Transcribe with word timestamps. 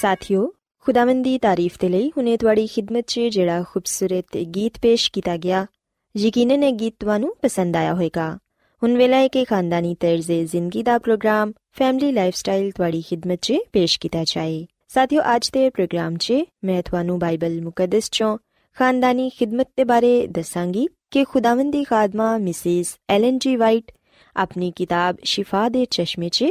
ਸਾਥਿਓ, 0.00 0.52
ਖੁਦਾਵੰਦ 0.78 1.24
ਦੀ 1.24 1.38
ਤਾਰੀਫ 1.38 1.74
ਦੇ 1.80 1.88
ਲਈ 1.88 2.12
ਹੁਨੇ 2.16 2.36
ਤੁਹਾਡੀ 2.36 2.66
ਖਿਦਮਤ 2.66 3.04
'ਚ 3.06 3.20
ਜਿਹੜਾ 3.20 3.62
ਖੂਬਸੂਰਤ 3.62 4.36
ਗੀਤ 4.36 4.78
ਪੇਸ਼ 4.82 5.12
ਕੀਤਾ 5.12 5.36
ਗਿਆ, 5.36 5.66
ਯਕੀਨਨ 6.16 6.62
ਇਹ 6.62 6.72
ਗੀਤ 6.72 6.94
ਤੁਹਾਨੂੰ 7.00 7.36
ਪਸੰਦ 7.42 7.76
ਆਇਆ 7.76 7.94
ਹੋਵੇਗਾ। 7.94 8.38
ਹੁਣ 8.82 8.96
ਵੇਲਾ 8.96 9.16
ਹੈ 9.16 9.28
ਕਿ 9.28 9.44
ਖਾਨਦਾਨੀ 9.44 9.94
ਤਰਜ਼ੇ 10.00 10.44
ਜ਼ਿੰਦਗੀ 10.44 10.82
ਦਾ 10.82 10.98
ਪ੍ਰੋਗਰਾਮ, 10.98 11.52
ਫੈਮਿਲੀ 11.72 12.12
ਲਾਈਫਸਟਾਈਲ 12.12 12.70
ਤੁਹਾਡੀ 12.70 13.02
ਖidmat 13.02 13.38
'ਚ 13.42 13.54
ਪੇਸ਼ 13.72 14.00
ਕੀਤਾ 14.00 14.24
ਜਾਏ। 14.24 14.66
ਸਾਥੀਓ, 14.88 15.22
ਅੱਜ 15.36 15.50
ਦੇ 15.50 15.70
ਪ੍ਰੋਗਰਾਮ 15.70 16.16
'ਚ 16.16 16.34
ਮੈਂ 16.64 16.82
ਤੁਹਾਨੂੰ 16.82 17.18
ਬਾਈਬਲ 17.18 17.62
ਮੁਕੱਦਸ 17.62 18.04
'ਚੋਂ 18.04 18.38
ਖਾਨਦਾਨੀ 18.74 19.30
ਖidmat 19.40 19.66
ਦੇ 19.76 19.84
ਬਾਰੇ 19.84 20.26
ਦੱਸਾਂਗੀ 20.26 20.88
ਕਿ 21.10 21.24
ਖੁਦਾਵੰਦ 21.24 21.72
ਦੀ 21.72 21.84
ਖਾਦਮਾ 21.84 22.38
ਮਿਸਿਸ 22.38 22.96
ਐਲਨ 23.10 23.38
ਜੀ 23.38 23.56
ਵਾਈਟ 23.56 23.92
ਆਪਣੀ 24.36 24.72
ਕਿਤਾਬ 24.76 25.16
ਸ਼ਿਫਾ 25.24 25.68
ਦੇ 25.68 25.84
ਚਸ਼ਮੇ 25.84 26.28
'ਚ 26.28 26.44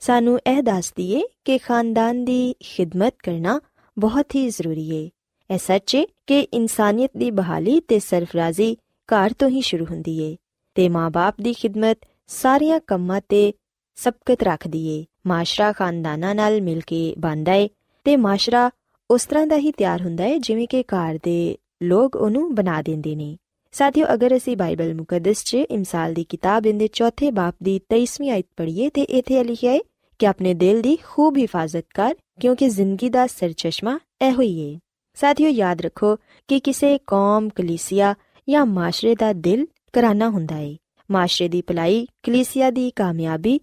ਸਾਨੂੰ 0.00 0.38
ਇਹ 0.46 0.62
ਦੱਸਦੀ 0.62 1.12
ਏ 1.12 1.22
ਕਿ 1.44 1.58
ਖਾਨਦਾਨ 1.58 2.24
ਦੀ 2.24 2.54
ਖidmat 2.60 3.10
ਕਰਨਾ 3.24 3.60
ਬਹੁਤ 3.98 4.34
ਹੀ 4.34 4.48
ਜ਼ਰੂਰੀ 4.48 4.96
ਏ। 4.96 5.10
ਇਹ 5.50 5.58
ਸੱਚ 5.58 5.94
ਏ 5.94 6.06
ਕਿ 6.26 6.40
ਇਨਸਾਨੀਅਤ 6.40 7.10
ਦੀ 7.16 7.30
ਬਹਾਲੀ 7.30 7.80
ਤੇ 7.80 7.98
ਸਰਫਰਾਜ਼ੀ 7.98 8.76
ਘਰ 9.08 9.32
ਤੋਂ 9.32 9.48
ਹੀ 9.48 9.60
ਸ਼ੁਰੂ 9.60 9.84
ਹੁੰਦੀ 9.84 10.22
ਏ 10.22 10.36
ਤੇ 10.74 10.88
ਮਾਪੇ 10.88 11.42
ਦੀ 11.42 11.52
ਖidmat 11.52 11.94
ਸਾਰੀਆਂ 12.26 12.80
ਕੰਮਾਂ 12.86 13.20
ਤੇ 13.28 13.52
ਸਬਕਤ 13.94 14.42
ਰੱਖਦੀ 14.42 15.00
ਏ। 15.00 15.04
ਮਾਸ਼ਰਾ 15.26 15.72
ਖਾਨਦਾਨਾਂ 15.72 16.34
ਨਾਲ 16.34 16.60
ਮਿਲ 16.60 16.80
ਕੇ 16.80 17.14
ਬਣਦਾ 17.18 17.52
ਏ 17.52 17.68
ਤੇ 18.04 18.16
ਮਾਸ਼ਰਾ 18.16 18.70
ਉਸ 19.10 19.26
ਤਰ੍ਹਾਂ 19.26 19.46
ਦਾ 19.46 19.56
ਹੀ 19.56 19.72
ਤਿਆਰ 19.72 20.02
ਹੁੰਦਾ 20.02 20.24
ਏ 20.24 20.38
ਜਿਵੇਂ 20.38 20.68
ਕਿ 20.68 20.82
ਘਰ 20.82 21.18
ਦੇ 21.22 21.56
ਲੋਕ 21.82 22.16
ਉਹਨੂੰ 22.16 22.54
ਬਣਾ 22.54 22.82
ਦਿੰਦੇ 22.82 23.16
ਨੇ। 23.16 23.36
ਸਾਥੀਓ, 23.72 24.06
ਅਗਰ 24.14 24.36
ਅਸੀਂ 24.36 24.56
ਬਾਈਬਲ 24.56 24.94
ਮੁਕੱਦਸ 24.94 25.44
'ਚ 25.44 25.54
ਇਮਸਾਲ 25.54 26.14
ਦੀ 26.14 26.24
ਕਿਤਾਬ 26.24 26.62
ਦੇ 26.62 26.88
ਚੌਥੇ 26.92 27.30
ਬਾਪ 27.30 27.54
ਦੀ 27.62 27.80
23ਵੀਂ 27.88 28.30
ਆਇਤ 28.30 28.46
ਪੜ੍ਹੀਏ 28.56 28.90
ਤੇ 28.90 29.02
ਇੱਥੇ 29.02 29.44
ਲਿਖਿਆ 29.44 29.72
ਹੈ 29.72 29.78
ਕਿ 30.19 30.27
ਆਪਣੇ 30.27 30.53
ਦਿਲ 30.53 30.81
ਦੀ 30.81 30.97
ਖੂਬ 31.03 31.37
ਹਿਫਾਜ਼ਤ 31.37 31.85
ਕਰ 31.93 32.15
ਕਿਉਂਕਿ 32.41 32.69
ਜ਼ਿੰਦਗੀ 32.69 33.09
ਦਾ 33.09 33.25
ਸਰਚਸ਼ਮਾ 33.27 33.99
ਇਹੋ 34.21 34.41
ਹੀ 34.41 34.59
ਏ 34.59 34.77
ਸਾਥੀਓ 35.17 35.49
ਯਾਦ 35.49 35.81
ਰੱਖੋ 35.81 36.15
ਕਿ 36.49 36.59
ਕਿਸੇ 36.59 36.97
ਕੌਮ 37.07 37.49
ਕਲੀਸਿਆ 37.49 38.13
ਜਾਂ 38.47 38.65
ਮਾਸ਼ਰੇ 38.65 39.15
ਦਾ 39.15 39.33
ਦਿਲ 39.33 39.65
ਕਰਾਨਾ 39.93 40.29
ਹੁੰਦਾ 40.29 40.57
ਏ 40.57 40.75
ਮਾਸ਼ਰੇ 41.09 41.47
ਦੀ 41.47 41.61
ਭਲਾਈ 41.61 42.05
ਕਲੀਸਿਆ 42.23 42.69
ਦੀ 42.71 42.89
ਕਾਮਯਾਬੀ 42.91 43.59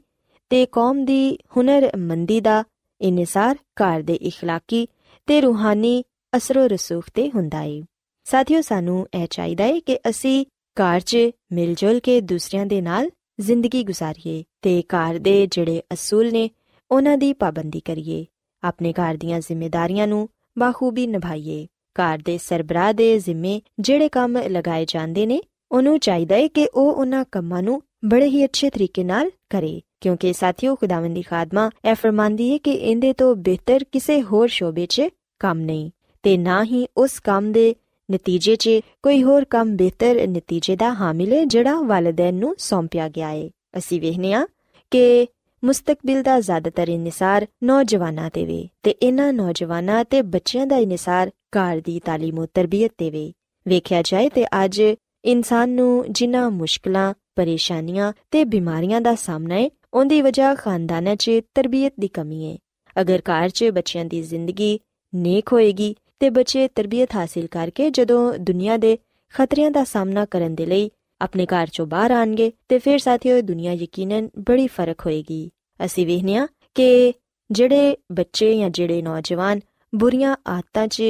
ਤੇ 0.50 0.66
ਕੌਮ 0.66 1.04
ਦੀ 1.04 1.38
ਹੁਨਰਮੰਦੀ 1.56 2.40
ਦਾ 2.40 2.62
ਇਨਸਾਰ 3.00 3.56
ਘਰ 3.82 4.02
ਦੇ 4.02 4.18
اخلاقی 4.28 4.86
ਤੇ 5.28 5.40
ਰੂਹਾਨੀ 5.40 6.02
ਅਸਰੋ 6.32 6.66
ਰਸੂਖ 6.66 7.04
ਤੇ 7.14 7.30
ਹੁੰਦਾ 7.30 7.62
ਏ 7.62 7.82
ਸਾਥੀਓ 8.26 8.60
ਸਾਨੂੰ 8.60 9.06
ਇਹ 9.14 9.26
ਚਾਹੀਦਾ 9.30 9.64
ਏ 9.64 9.80
ਕਿ 9.80 9.98
ਅਸੀਂ 10.08 10.44
ਘਰ 10.76 11.00
'ਚ 11.00 11.16
ਮਿਲ 11.52 11.74
ਜੁਲ 11.74 12.00
ਕੇ 12.00 12.20
ਦੂਸਰਿਆਂ 12.20 12.66
ਦੇ 12.66 12.80
ਨਾਲ 12.80 13.10
ਜ਼ਿੰਦਗੀ 13.41 13.83
ਗੁਜ਼ਾਰੀਏ 13.83 14.43
ਤੇ 14.61 14.83
ਘਰ 14.87 15.19
ਦੇ 15.19 15.47
ਜਿਹੜੇ 15.47 15.81
ਅਸੂਲ 15.93 16.31
ਨੇ, 16.31 16.49
ਉਹਨਾਂ 16.91 17.17
ਦੀ 17.17 17.33
ਪਾਬੰਦੀ 17.33 17.79
ਕਰੀਏ। 17.79 18.25
ਆਪਣੇ 18.63 18.93
ਘਰ 18.93 19.17
ਦੀਆਂ 19.17 19.39
ਜ਼ਿੰਮੇਵਾਰੀਆਂ 19.39 20.07
ਨੂੰ 20.07 20.29
ਬਾਖੂਬੀ 20.59 21.07
ਨਿਭਾਈਏ। 21.07 21.67
ਘਰ 21.95 22.19
ਦੇ 22.25 22.37
ਸਰਬਰਾਹ 22.37 22.93
ਦੇ 22.93 23.19
ਜ਼ਿੰਮੇ 23.19 23.61
ਜਿਹੜੇ 23.79 24.09
ਕੰਮ 24.09 24.37
ਲਗਾਏ 24.37 24.85
ਜਾਂਦੇ 24.85 25.25
ਨੇ, 25.25 25.41
ਉਹਨੂੰ 25.71 25.99
ਚਾਹੀਦਾ 25.99 26.35
ਏ 26.35 26.47
ਕਿ 26.47 26.69
ਉਹ 26.73 26.93
ਉਹਨਾਂ 26.93 27.25
ਕੰਮਾਂ 27.31 27.63
ਨੂੰ 27.63 27.81
ਬੜੇ 28.05 28.25
ਹੀ 28.25 28.45
ਅੱਛੇ 28.45 28.69
ਤਰੀਕੇ 28.69 29.03
ਨਾਲ 29.03 29.31
ਕਰੇ। 29.49 29.81
ਕਿਉਂਕਿ 30.01 30.33
ਸਾਥੀਓ, 30.33 30.75
ਖੁਦਾਵੰਦ 30.75 31.15
ਦੀ 31.15 31.21
ਖਾਦਮਾ 31.21 31.69
ਇਹ 31.89 31.95
ਫਰਮਾਂਦੀ 31.95 32.53
ਹੈ 32.53 32.57
ਕਿ 32.57 32.71
ਇਹਦੇ 32.71 33.13
ਤੋਂ 33.13 33.35
ਬਿਹਤਰ 33.35 33.83
ਕਿਸੇ 33.91 34.21
ਹੋਰ 34.21 34.47
ਸ਼ੋਬੇ 34.47 34.85
'ਚ 34.85 35.01
ਕੰਮ 35.39 35.59
ਨਹੀਂ। 35.59 35.91
ਤੇ 36.23 36.37
ਨਾ 36.37 36.63
ਹੀ 36.63 36.87
ਉਸ 36.97 37.19
ਕੰਮ 37.19 37.51
ਦੇ 37.51 37.75
ਨਤੀਜੇ 38.11 38.55
'ਚ 38.55 38.69
ਕੋਈ 39.03 39.23
ਹੋਰ 39.23 39.45
ਕੰਮ 39.45 39.75
ਬਿਹਤਰ 39.75 40.27
ਨਤੀਜੇ 40.27 40.75
ਦਾ 40.75 40.93
ਹਾਮਿਲ 40.93 41.33
ਹੈ 41.33 41.45
ਜਿਹੜਾ 41.45 41.81
ਵਾਲਿਦੈਨ 41.81 42.35
ਨੂੰ 42.35 42.55
ਸੌਂਪਿਆ 42.57 43.09
ਗਿਆ 43.09 43.29
ਹੈ 43.29 43.49
ਅਸੀਂ 43.77 44.01
ਵੇਖਨੇ 44.01 44.33
ਆ 44.33 44.47
ਕਿ 44.91 45.27
ਮੁਸਤਕਬਲ 45.63 46.23
ਦਾ 46.23 46.39
ਜ਼ਿਆਦਾਤਰ 46.39 46.87
ਇਨਸਾਰ 46.87 47.47
ਨੌਜਵਾਨਾਂ 47.63 48.29
ਤੇ 48.29 48.45
ਵੇ 48.45 48.67
ਤੇ 48.83 48.91
ਇਹਨਾਂ 48.91 49.33
ਨੌਜਵਾਨਾਂ 49.33 50.05
ਤੇ 50.05 50.21
ਬੱਚਿਆਂ 50.21 50.67
ਦਾ 50.67 50.77
ਇਨਸਾਰ 50.77 51.31
ਘਰ 51.57 51.81
ਦੀ 51.85 51.99
ਤਾਲੀਮ 51.99 52.45
ਤੇ 52.45 52.51
ਤਰਬੀਅਤ 52.53 52.91
ਤੇ 52.97 53.09
ਵੇ। 53.09 53.33
ਵੇਖਿਆ 53.67 54.01
ਜਾਏ 54.01 54.29
ਤੇ 54.29 54.45
ਅੱਜ 54.65 54.81
ਇਨਸਾਨ 55.25 55.69
ਨੂੰ 55.69 56.05
ਜਿਨ੍ਹਾਂ 56.09 56.51
ਮੁਸ਼ਕਲਾਂ, 56.51 57.13
ਪਰੇਸ਼ਾਨੀਆਂ 57.35 58.13
ਤੇ 58.31 58.43
ਬਿਮਾਰੀਆਂ 58.43 59.01
ਦਾ 59.01 59.15
ਸਾਹਮਣਾ 59.15 59.55
ਹੈ 59.55 59.69
ਉਹਦੀ 59.93 60.21
ਵਜ੍ਹਾ 60.21 60.55
ਖਾਨਦਾਨਾਂ 60.55 61.15
'ਚ 61.15 61.31
ਤਰਬੀਅਤ 61.55 61.93
ਦੀ 61.99 62.07
ਕਮੀ 62.07 62.51
ਹੈ 62.51 62.57
ਅਗਰ 63.01 63.21
ਘਰ 63.31 63.49
'ਚ 63.49 63.63
ਬੱਚਿਆਂ 63.63 64.05
ਦੀ 64.05 64.21
ਜ਼ਿੰਦਗੀ 64.21 64.79
ਨੇਕ 65.15 65.53
ਹੋਏਗੀ 65.53 65.95
ਤੇ 66.20 66.30
ਬੱਚੇ 66.30 66.68
ਤਰਬੀਅਤ 66.68 67.14
ਹਾਸਿਲ 67.14 67.46
ਕਰਕੇ 67.46 67.90
ਜਦੋਂ 67.90 68.34
ਦੁਨੀਆ 68.38 68.76
ਦੇ 68.76 68.98
ਖਤਰਿਆਂ 69.30 69.70
ਦਾ 69.70 69.84
ਸਾਹਮਣਾ 69.84 70.24
ਕਰਨ 70.24 70.54
ਦੇ 70.54 70.66
ਲਈ 70.66 70.90
ਆਪਣੇ 71.20 71.46
ਘਰ 71.46 71.66
'ਚੋਂ 71.66 71.86
ਬਾਹਰ 71.86 72.10
ਆਣਗੇ 72.10 72.52
ਤੇ 72.68 72.78
ਫਿਰ 72.78 72.98
ਸਾਥੀਓ 72.98 73.40
ਦੁਨੀਆ 73.40 73.72
ਯਕੀਨਨ 73.72 74.28
ਬੜੀ 74.38 74.66
ਫਰਕ 74.66 75.06
ਹੋਏਗੀ 75.06 75.50
ਅਸੀਂ 75.84 76.06
ਵੇਖਨੀਆ 76.06 76.48
ਕਿ 76.74 77.12
ਜਿਹੜੇ 77.52 77.96
ਬੱਚੇ 78.12 78.58
ਜਾਂ 78.58 78.70
ਜਿਹੜੇ 78.70 79.02
ਨੌਜਵਾਨ 79.02 79.60
ਬੁਰੀਆਂ 79.94 80.36
ਆਦਤਾਂ 80.48 80.88
'ਚ 80.88 81.02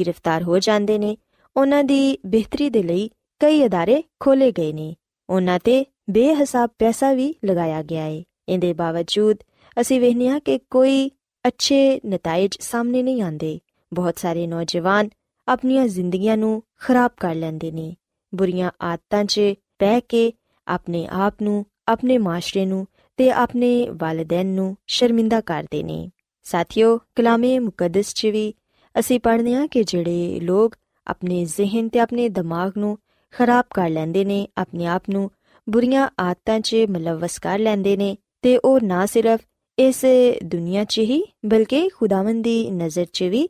ਗ੍ਰਿਫਤਾਰ 0.00 0.42
ਹੋ 0.42 0.58
ਜਾਂਦੇ 0.58 0.98
ਨੇ 0.98 1.16
ਉਹਨਾਂ 1.56 1.84
ਦੀ 1.84 2.18
ਬਿਹਤਰੀ 2.26 2.70
ਦੇ 2.70 2.82
ਲਈ 2.82 3.10
ਕਈ 3.40 3.62
ادارے 3.64 4.02
ਖੋਲੇ 4.20 4.52
ਗਏ 4.52 4.72
ਨੇ 4.72 4.94
ਉਹਨਾਂ 5.30 5.58
ਤੇ 5.64 5.84
ਬੇਹਿਸਾਬ 6.10 6.70
ਪੈਸਾ 6.78 7.12
ਵੀ 7.12 7.34
ਲਗਾਇਆ 7.44 7.82
ਗਿਆ 7.82 8.02
ਹੈ 8.02 8.22
ਇਹਦੇ 8.48 8.72
ਬਾਵਜੂਦ 8.72 9.36
ਅਸੀਂ 9.80 10.00
ਵੇਖਨੀਆ 10.00 10.38
ਕਿ 10.38 10.58
ਕੋਈ 10.70 11.10
ਅੱਛੇ 11.44 12.00
ਨਤੀਜੇ 12.06 12.58
ਸਾਹਮਣੇ 12.60 13.02
ਨਹੀਂ 13.02 13.22
ਆਉਂਦੇ 13.22 13.60
ਬਹੁਤ 13.93 14.19
ਸਾਰੇ 14.19 14.47
ਨੌਜਵਾਨ 14.47 15.09
ਆਪਣੀਆਂ 15.47 15.87
ਜ਼ਿੰਦਗੀਆਂ 15.87 16.37
ਨੂੰ 16.37 16.63
ਖਰਾਬ 16.79 17.11
ਕਰ 17.19 17.35
ਲੈਂਦੇ 17.35 17.71
ਨੇ। 17.71 17.95
ਬੁਰੀਆਂ 18.35 18.71
ਆਦਤਾਂ 18.81 19.23
'ਚ 19.25 19.41
ਪੈ 19.79 19.99
ਕੇ 19.99 20.31
ਆਪਣੇ 20.67 21.07
ਆਪ 21.11 21.33
ਨੂੰ, 21.41 21.65
ਆਪਣੇ 21.87 22.17
ਮਾਸ਼ਰੇ 22.17 22.65
ਨੂੰ 22.65 22.87
ਤੇ 23.17 23.31
ਆਪਣੇ 23.31 23.87
ਵਾਲਿਦੈਨ 23.89 24.47
ਨੂੰ 24.47 24.77
ਸ਼ਰਮਿੰਦਾ 24.87 25.41
ਕਰਦੇ 25.41 25.83
ਨੇ। 25.83 26.09
ਸਾਥੀਓ, 26.43 26.99
ਕਲਾਮੇ 27.15 27.59
ਮੁਕੱਦਸ 27.59 28.13
'ਚ 28.13 28.25
ਵੀ 28.25 28.53
ਅਸੀਂ 28.99 29.19
ਪੜ੍ਹਦੇ 29.19 29.53
ਹਾਂ 29.53 29.67
ਕਿ 29.67 29.83
ਜਿਹੜੇ 29.83 30.39
ਲੋਕ 30.39 30.75
ਆਪਣੇ 31.07 31.45
ਜ਼ਿਹਨ 31.45 31.89
ਤੇ 31.89 31.99
ਆਪਣੇ 31.99 32.29
ਦਿਮਾਗ 32.29 32.71
ਨੂੰ 32.77 32.97
ਖਰਾਬ 33.31 33.65
ਕਰ 33.73 33.89
ਲੈਂਦੇ 33.89 34.25
ਨੇ, 34.25 34.47
ਆਪਣੇ 34.57 34.85
ਆਪ 34.85 35.03
ਨੂੰ 35.09 35.31
ਬੁਰੀਆਂ 35.69 36.09
ਆਦਤਾਂ 36.19 36.59
'ਚ 36.59 36.75
ਮਲਵਸ 36.89 37.39
ਕਰ 37.39 37.59
ਲੈਂਦੇ 37.59 37.97
ਨੇ 37.97 38.17
ਤੇ 38.41 38.57
ਉਹ 38.57 38.79
ਨਾ 38.83 39.05
ਸਿਰਫ 39.05 39.39
ਇਸ 39.79 40.05
ਦੁਨੀਆ 40.43 40.83
'ਚ 40.83 40.99
ਹੀ, 40.99 41.23
ਬਲਕਿ 41.45 41.89
ਖੁਦਾਵੰਦ 41.89 42.43
ਦੀ 42.43 42.71
ਨਜ਼ਰ 42.71 43.05
'ਚ 43.13 43.23
ਵੀ 43.23 43.49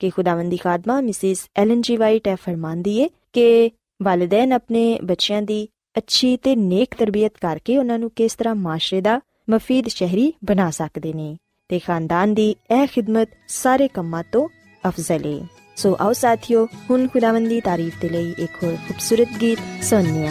ਕਿ 0.00 0.10
ਖੁਦਾਵੰਦੀ 0.10 0.56
ਖਾਦਮਾ 0.56 1.00
ਮਿਸਿਸ 1.00 1.46
ਐਲਨ 1.56 1.80
ਜੀ 1.80 1.96
ਵਾਈਟ 1.96 2.26
ਇਹ 2.26 2.36
ਫਰਮਾਂਦੀ 2.36 2.98
ਏ 2.98 3.08
ਕਿ 3.32 3.70
ਵਾਲਿਦੈਨ 4.02 4.52
ਆਪਣੇ 4.52 4.98
ਬੱਚਿਆਂ 5.02 5.42
ਦੀ 5.42 5.66
ਅੱਛੀ 5.98 6.36
ਤੇ 6.36 6.54
ਨੇਕ 6.56 6.94
ਤਰਬੀਅਤ 6.94 7.38
ਕਰਕੇ 7.40 7.76
ਉਹਨਾਂ 7.78 7.98
ਨੂੰ 7.98 8.10
ਕਿਸ 8.16 8.34
ਤਰ੍ਹਾਂ 8.34 8.54
ਮਾਸ਼ਰੇ 8.54 9.00
ਦਾ 9.00 9.20
ਮਫੀਦ 9.50 9.88
ਸ਼ਹਿਰੀ 9.88 10.32
ਬਣਾ 10.44 10.70
ਸਕਦੇ 10.70 11.12
ਨੇ 11.12 11.36
ਤੇ 11.70 11.78
ਖਾਨਦਾਨ 11.78 12.34
ਦੀ 12.34 12.54
ਇਹ 12.70 12.86
ਖਿਦਮਤ 12.86 13.28
ਸਾਰੇ 13.48 13.88
ਕੰਮਾਂ 13.88 14.22
ਤੋਂ 14.32 14.48
ਅਫਜ਼ਲ 14.84 15.26
ਏ 15.26 15.40
ਸੋ 15.76 15.96
ਆਓ 16.00 16.12
ਸਾਥੀਓ 16.12 16.66
ਹੁਣ 16.90 17.06
ਖੁਦਾਵੰਦੀ 17.08 17.60
ਤਾਰੀਫ 17.60 18.00
ਦੇ 18.00 18.08
ਲਈ 18.08 18.34
ਇੱਕ 18.38 18.62
ਹੋਰ 18.64 18.76
ਖੂਬਸੂਰਤ 18.88 19.38
ਗੀਤ 19.40 19.58
ਸੁਣੀਏ 19.84 20.30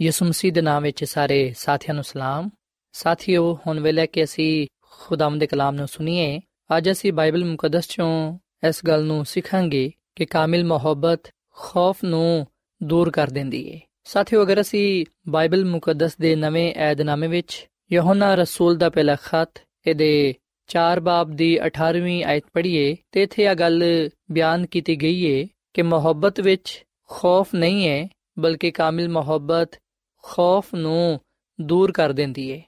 ਯਿਸੂ 0.00 0.24
ਮਸੀਹ 0.24 0.52
ਦੇ 0.52 0.60
ਨਾਮ 0.60 0.82
ਵਿੱਚ 0.82 1.04
ਸਾਰੇ 1.04 1.52
ਸਾਥੀਆਂ 1.56 1.94
ਨੂੰ 1.94 2.04
ਸਲਾਮ। 2.04 2.48
ਸਾਥੀਓ, 2.94 3.58
ਹੁਣ 3.66 3.80
ਵੇਲੇ 3.80 4.06
ਕਿ 4.06 4.24
ਅਸੀਂ 4.24 4.66
ਖੁਦਾਮ 4.90 5.38
ਦੇ 5.38 5.46
ਕਲਾਮ 5.46 5.74
ਨੂੰ 5.74 5.86
ਸੁਣੀਏ, 5.88 6.40
ਅੱਜ 6.76 6.90
ਅਸੀਂ 6.90 7.12
ਬਾਈਬਲ 7.12 7.44
ਮੁਕੱਦਸ 7.44 7.88
ਚੋਂ 7.88 8.38
ਇਸ 8.68 8.80
ਗੱਲ 8.86 9.04
ਨੂੰ 9.04 9.24
ਸਿੱਖਾਂਗੇ 9.24 9.90
ਕਿ 10.16 10.26
ਕਾਮਿਲ 10.26 10.64
ਮੁਹੱਬਤ 10.64 11.30
ਖੌਫ 11.56 12.02
ਨੂੰ 12.04 12.46
ਦੂਰ 12.80 13.10
ਕਰ 13.10 13.30
ਦਿੰਦੀ 13.30 13.72
ਹੈ 13.72 13.80
ਸਾਥੀਓ, 14.04 14.42
ਅਗਰ 14.42 14.60
ਅਸੀਂ 14.60 15.04
ਬਾਈਬਲ 15.28 15.64
ਮੁਕੱਦਸ 15.64 16.16
ਦੇ 16.20 16.34
ਨਵੇਂ 16.36 16.72
ਏਧਨਾਮੇ 16.90 17.26
ਵਿੱਚ 17.26 17.66
ਯਹੋਨਾ 17.92 18.34
ਰਸੂਲ 18.34 18.76
ਦਾ 18.76 18.88
ਪਹਿਲਾ 18.90 19.16
ਖੱਤ 19.22 19.62
ਇਹਦੇ 19.86 20.34
4 20.68 21.00
ਬਾਬ 21.00 21.30
ਦੀ 21.36 21.58
18ਵੀਂ 21.66 22.24
ਆਇਤ 22.24 22.44
ਪੜ੍ਹੀਏ, 22.52 22.96
ਤੇ 23.12 23.22
ਇੱਥੇ 23.22 23.44
ਇਹ 23.44 23.54
ਗੱਲ 23.54 23.82
ਬਿਆਨ 24.30 24.66
ਕੀਤੀ 24.66 24.96
ਗਈ 24.96 25.24
ਹੈ 25.26 25.46
ਕਿ 25.74 25.82
ਮੁਹੱਬਤ 25.82 26.40
ਵਿੱਚ 26.40 26.82
ਖੌਫ 27.10 27.54
ਨਹੀਂ 27.54 27.88
ਹੈ 27.88 28.06
ਬਲਕਿ 28.38 28.70
ਕਾਮਿਲ 28.70 29.08
ਮੁਹੱਬਤ 29.08 29.78
ਖੌਫ 30.32 30.74
ਨੂੰ 30.74 31.20
ਦੂਰ 31.60 31.92
ਕਰ 31.92 32.12
ਦਿੰਦੀ 32.12 32.52
ਹੈ 32.52 32.60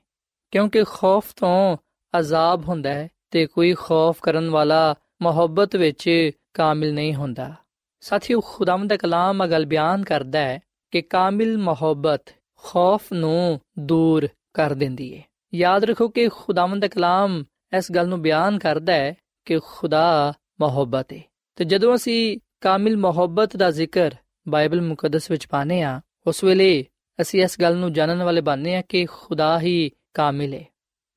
ਕਿਉਂਕਿ 0.51 0.85
ਖੌਫ 0.85 1.33
ਤੋਂ 1.37 1.77
ਅਜ਼ਾਬ 2.19 2.69
ਹੁੰਦਾ 2.69 2.95
ਹੈ 2.95 3.09
ਤੇ 3.31 3.47
ਕੋਈ 3.47 3.75
ਖੌਫ 3.75 4.21
ਕਰਨ 4.23 4.51
ਵਾਲਾ 4.51 4.95
ਮੁਹੱਬਤ 5.23 5.77
ਵਿੱਚ 5.77 6.31
ਕਾਮਿਲ 6.55 6.95
ਨਹੀਂ 6.95 7.15
ਹੁੰਦਾ। 7.15 7.55
ਸਾਥੀਓ, 8.01 8.41
ਖੁਦਾਵੰਦ 8.41 8.91
ਦਾ 8.91 8.97
ਕਲਾਮ 8.97 9.45
ਅਗਲ 9.45 9.67
ਬਿਆਨ 9.67 10.05
ਕਰਦਾ 10.05 10.39
ਹੈ 10.39 10.61
ਕਿ 10.91 11.03
ਕਾਮਿਲ 11.03 11.59
ਮੁਹੱਬਤ 11.59 12.23
ਖੌਫ 12.65 13.13
ਨੂੰ 13.13 13.61
ਦੂਰ 13.79 14.29
ਕਰ 14.55 14.75
ਦਿੰਦੀ 14.75 15.17
ਹੈ 15.17 15.23
ਯਾਦ 15.55 15.85
ਰੱਖੋ 15.85 16.09
ਕਿ 16.09 16.29
ਖੁਦਾਵੰਦ 16.29 16.83
ਦਾ 16.83 16.89
ਕਲਾਮ 16.89 17.45
ਇਸ 17.77 17.93
ਗੱਲ 17.93 18.09
ਨੂੰ 18.09 18.23
ਬਿਆਨ 18.23 18.59
ਕਰਦਾ 18.59 18.93
ਹੈ 18.93 19.15
ਕਿ 19.45 19.59
ਖੁਦਾ 19.59 20.33
ਮੁਹੱਬਤ 20.61 21.13
ਹੈ 21.13 21.21
ਤੇ 21.57 21.65
ਜਦੋਂ 21.65 21.95
ਅਸੀਂ 21.95 22.39
ਕਾਮਿਲ 22.61 22.97
ਮੁਹੱਬਤ 22.97 23.57
ਦਾ 23.57 23.71
ਜ਼ਿਕਰ 23.71 24.15
ਬਾਈਬਲ 24.49 24.81
ਮੁਕੱਦਸ 24.81 25.31
ਵਿੱਚ 25.31 25.47
ਪਾਨੇ 25.47 25.83
ਆ 25.83 26.01
ਉਸ 26.27 26.45
ਵੇਲੇ 26.45 26.87
ਅਸੀਂ 27.21 27.43
ਇਸ 27.43 27.61
ਗੱਲ 27.61 27.77
ਨੂੰ 27.77 27.93
ਜਾਣਨ 27.93 28.23
ਵਾਲੇ 28.23 28.41
ਬਣਨੇ 28.41 28.77
ਆ 28.77 28.83
ਕਿ 28.83 29.07
ਖੁਦਾ 29.07 29.61
ਹੀ 29.61 29.91
ਕਾਮਿਲ 30.15 30.55
ਹੈ। 30.55 30.65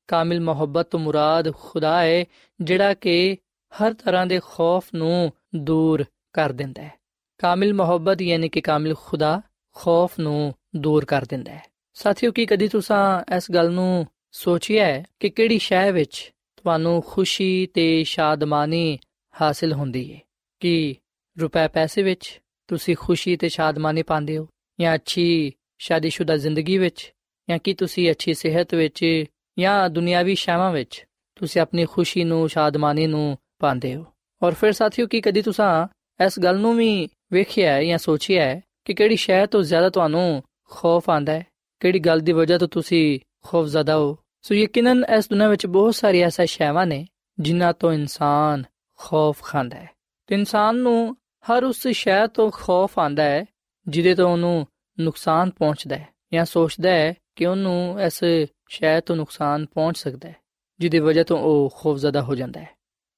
ਕਾਮਿਲ 0.08 0.40
ਮੁਹੱਬਤ 0.40 0.86
ਤੋਂ 0.86 1.00
ਮੁਰਾਦ 1.00 1.54
ਖੁਦਾ 1.54 2.02
ਹੈ, 2.02 2.24
ਜਿਹੜਾ 2.60 2.94
ਕਿ 2.94 3.36
ਹਰ 3.72 3.94
ਤਰ੍ਹਾਂ 3.94 4.26
ਦੇ 4.26 4.40
ਖੌਫ 4.44 4.84
ਨੂੰ 4.94 5.32
ਦੂਰ 5.56 6.04
ਕਰ 6.32 6.52
ਦਿੰਦਾ 6.52 6.82
ਹੈ। 6.82 6.92
ਕਾਮਿਲ 7.38 7.74
ਮੁਹੱਬਤ 7.74 8.22
ਯਾਨੀ 8.22 8.48
ਕਿ 8.48 8.60
ਕਾਮਿਲ 8.60 8.94
ਖੁਦਾ 9.04 9.42
ਖੌਫ 9.74 10.18
ਨੂੰ 10.18 10.54
ਦੂਰ 10.76 11.04
ਕਰ 11.04 11.24
ਦਿੰਦਾ 11.24 11.52
ਹੈ। 11.52 11.62
ਸਾਥੀਓ, 11.94 12.32
ਕੀ 12.32 12.46
ਕਦੀ 12.46 12.68
ਤੁਸੀਂ 12.68 13.36
ਇਸ 13.36 13.50
ਗੱਲ 13.50 13.70
ਨੂੰ 13.70 14.06
ਸੋਚਿਆ 14.32 14.86
ਹੈ 14.86 15.04
ਕਿ 15.20 15.28
ਕਿਹੜੀ 15.28 15.58
ਸ਼ੈ 15.58 15.92
ਵਿੱਚ 15.92 16.32
ਤੁਹਾਨੂੰ 16.56 17.02
ਖੁਸ਼ੀ 17.06 17.66
ਤੇ 17.66 18.04
ਸ਼ਾਦਮਾਨੀ 18.04 18.98
ਹਾਸਿਲ 19.42 19.72
ਹੁੰਦੀ 19.72 20.14
ਹੈ? 20.14 20.20
ਕਿ 20.60 20.94
ਰੁਪਏ 21.40 21.68
ਪੈਸੇ 21.68 22.02
ਵਿੱਚ 22.02 22.40
ਤੁਸੀਂ 22.68 22.96
ਖੁਸ਼ੀ 23.00 23.36
ਤੇ 23.36 23.48
ਸ਼ਾਦਮਾਨੀ 23.48 24.02
ਪਾਉਂਦੇ 24.02 24.38
ਹੋ 24.38 24.48
ਜਾਂ 24.80 24.94
ਅੱਛੀ 24.94 25.52
ਸ਼ਾਦੀशुदा 25.80 26.36
ਜ਼ਿੰਦਗੀ 26.36 26.78
ਵਿੱਚ, 26.78 27.12
ਜਾਂ 27.50 27.58
ਕਿ 27.58 27.74
ਤੁਸੀਂ 27.74 28.10
ਅੱਛੀ 28.10 28.34
ਸਿਹਤ 28.34 28.74
ਵਿੱਚ, 28.74 29.24
ਜਾਂ 29.58 29.90
ਦੁਨਿਆਵੀ 29.90 30.34
ਸ਼ਾਵਾਂ 30.34 30.72
ਵਿੱਚ, 30.72 31.06
ਤੁਸੀਂ 31.34 31.60
ਆਪਣੀ 31.60 31.86
ਖੁਸ਼ੀ 31.86 32.24
ਨੂੰ, 32.24 32.48
ਸ਼ਾਦਮਾਨੀ 32.48 33.06
ਨੂੰ 33.06 33.38
ਪਾਉਂਦੇ 33.58 33.94
ਹੋ? 33.94 34.04
ਔਰ 34.42 34.54
ਫਿਰ 34.54 34.72
ਸਾਥੀਓ, 34.72 35.06
ਕੀ 35.06 35.20
ਕਦੀ 35.20 35.42
ਤੁਸੀਂ 35.42 35.86
ਇਸ 36.26 36.38
ਗੱਲ 36.38 36.58
ਨੂੰ 36.58 36.76
ਵੀ 36.76 37.08
ਵੇਖਿਆ 37.32 37.72
ਹੈ 37.72 37.84
ਜਾਂ 37.84 37.98
ਸੋਚਿਆ 37.98 38.44
ਹੈ 38.44 38.62
ਕਿ 38.84 38.94
ਕਿਹੜੀ 38.94 39.16
ਸ਼ੈ 39.16 39.46
ਤੋਂ 39.46 39.62
ਜ਼ਿਆਦਾ 39.62 39.90
ਤੁਹਾਨੂੰ 39.90 40.42
ਖੌਫ 40.70 41.10
ਆਂਦਾ 41.10 41.32
ਹੈ? 41.32 41.46
ਕਿਹੜੀ 41.80 41.98
ਗੱਲ 41.98 42.20
ਦੀ 42.20 42.32
ਵਜ੍ਹਾ 42.32 42.58
ਤੋਂ 42.58 42.68
ਤੁਸੀਂ 42.68 43.20
ਖੌਫਜ਼ਦਾ 43.46 43.96
ਹੋ? 43.96 44.18
ਸੋ 44.42 44.54
ਯਕੀਨਨ 44.54 45.04
ਇਸ 45.18 45.28
ਦੁਨੀਆਂ 45.28 45.48
ਵਿੱਚ 45.48 45.66
ਬਹੁਤ 45.66 45.94
ਸਾਰੀ 45.94 46.20
ਐਸਾ 46.20 46.44
ਸ਼ੈਵਾਂ 46.44 46.86
ਨੇ 46.86 47.06
ਜਿਨ੍ਹਾਂ 47.40 47.72
ਤੋਂ 47.72 47.92
ਇਨਸਾਨ 47.92 48.64
ਖੌਫ 48.98 49.42
ਖਾਂਦਾ 49.42 49.76
ਹੈ। 49.76 49.90
ਤੇ 50.26 50.34
ਇਨਸਾਨ 50.34 50.76
ਨੂੰ 50.76 51.16
ਹਰ 51.16 51.64
ਉਸ 51.64 51.88
ਸ਼ੈ 51.88 52.26
ਤੋਂ 52.26 52.50
ਖੌਫ 52.50 52.98
ਆਂਦਾ 52.98 53.22
ਹੈ, 53.22 53.44
ਜਿਹਦੇ 53.88 54.14
ਤੋਂ 54.14 54.32
ਉਹਨੂੰ 54.32 54.66
ਨੁਕਸਾਨ 55.00 55.50
ਪਹੁੰਚਦਾ 55.50 55.96
ਹੈ 55.96 56.08
ਜਾਂ 56.32 56.44
ਸੋਚਦਾ 56.44 56.90
ਹੈ 56.90 57.14
ਕਿ 57.36 57.46
ਉਹਨੂੰ 57.46 58.00
ਇਸ 58.00 58.20
ਸ਼ੈ 58.68 59.00
ਤੋਂ 59.00 59.16
ਨੁਕਸਾਨ 59.16 59.66
ਪਹੁੰਚ 59.66 59.98
ਸਕਦਾ 59.98 60.28
ਹੈ, 60.28 60.36
ਜਿਹਦੀ 60.80 60.98
ਵਜ੍ਹਾ 60.98 61.24
ਤੋਂ 61.24 61.38
ਉਹ 61.38 61.74
ਖੌਫਜ਼ਦਾ 61.76 62.22
ਹੋ 62.22 62.34
ਜਾਂਦਾ 62.34 62.60
ਹੈ। 62.60 62.68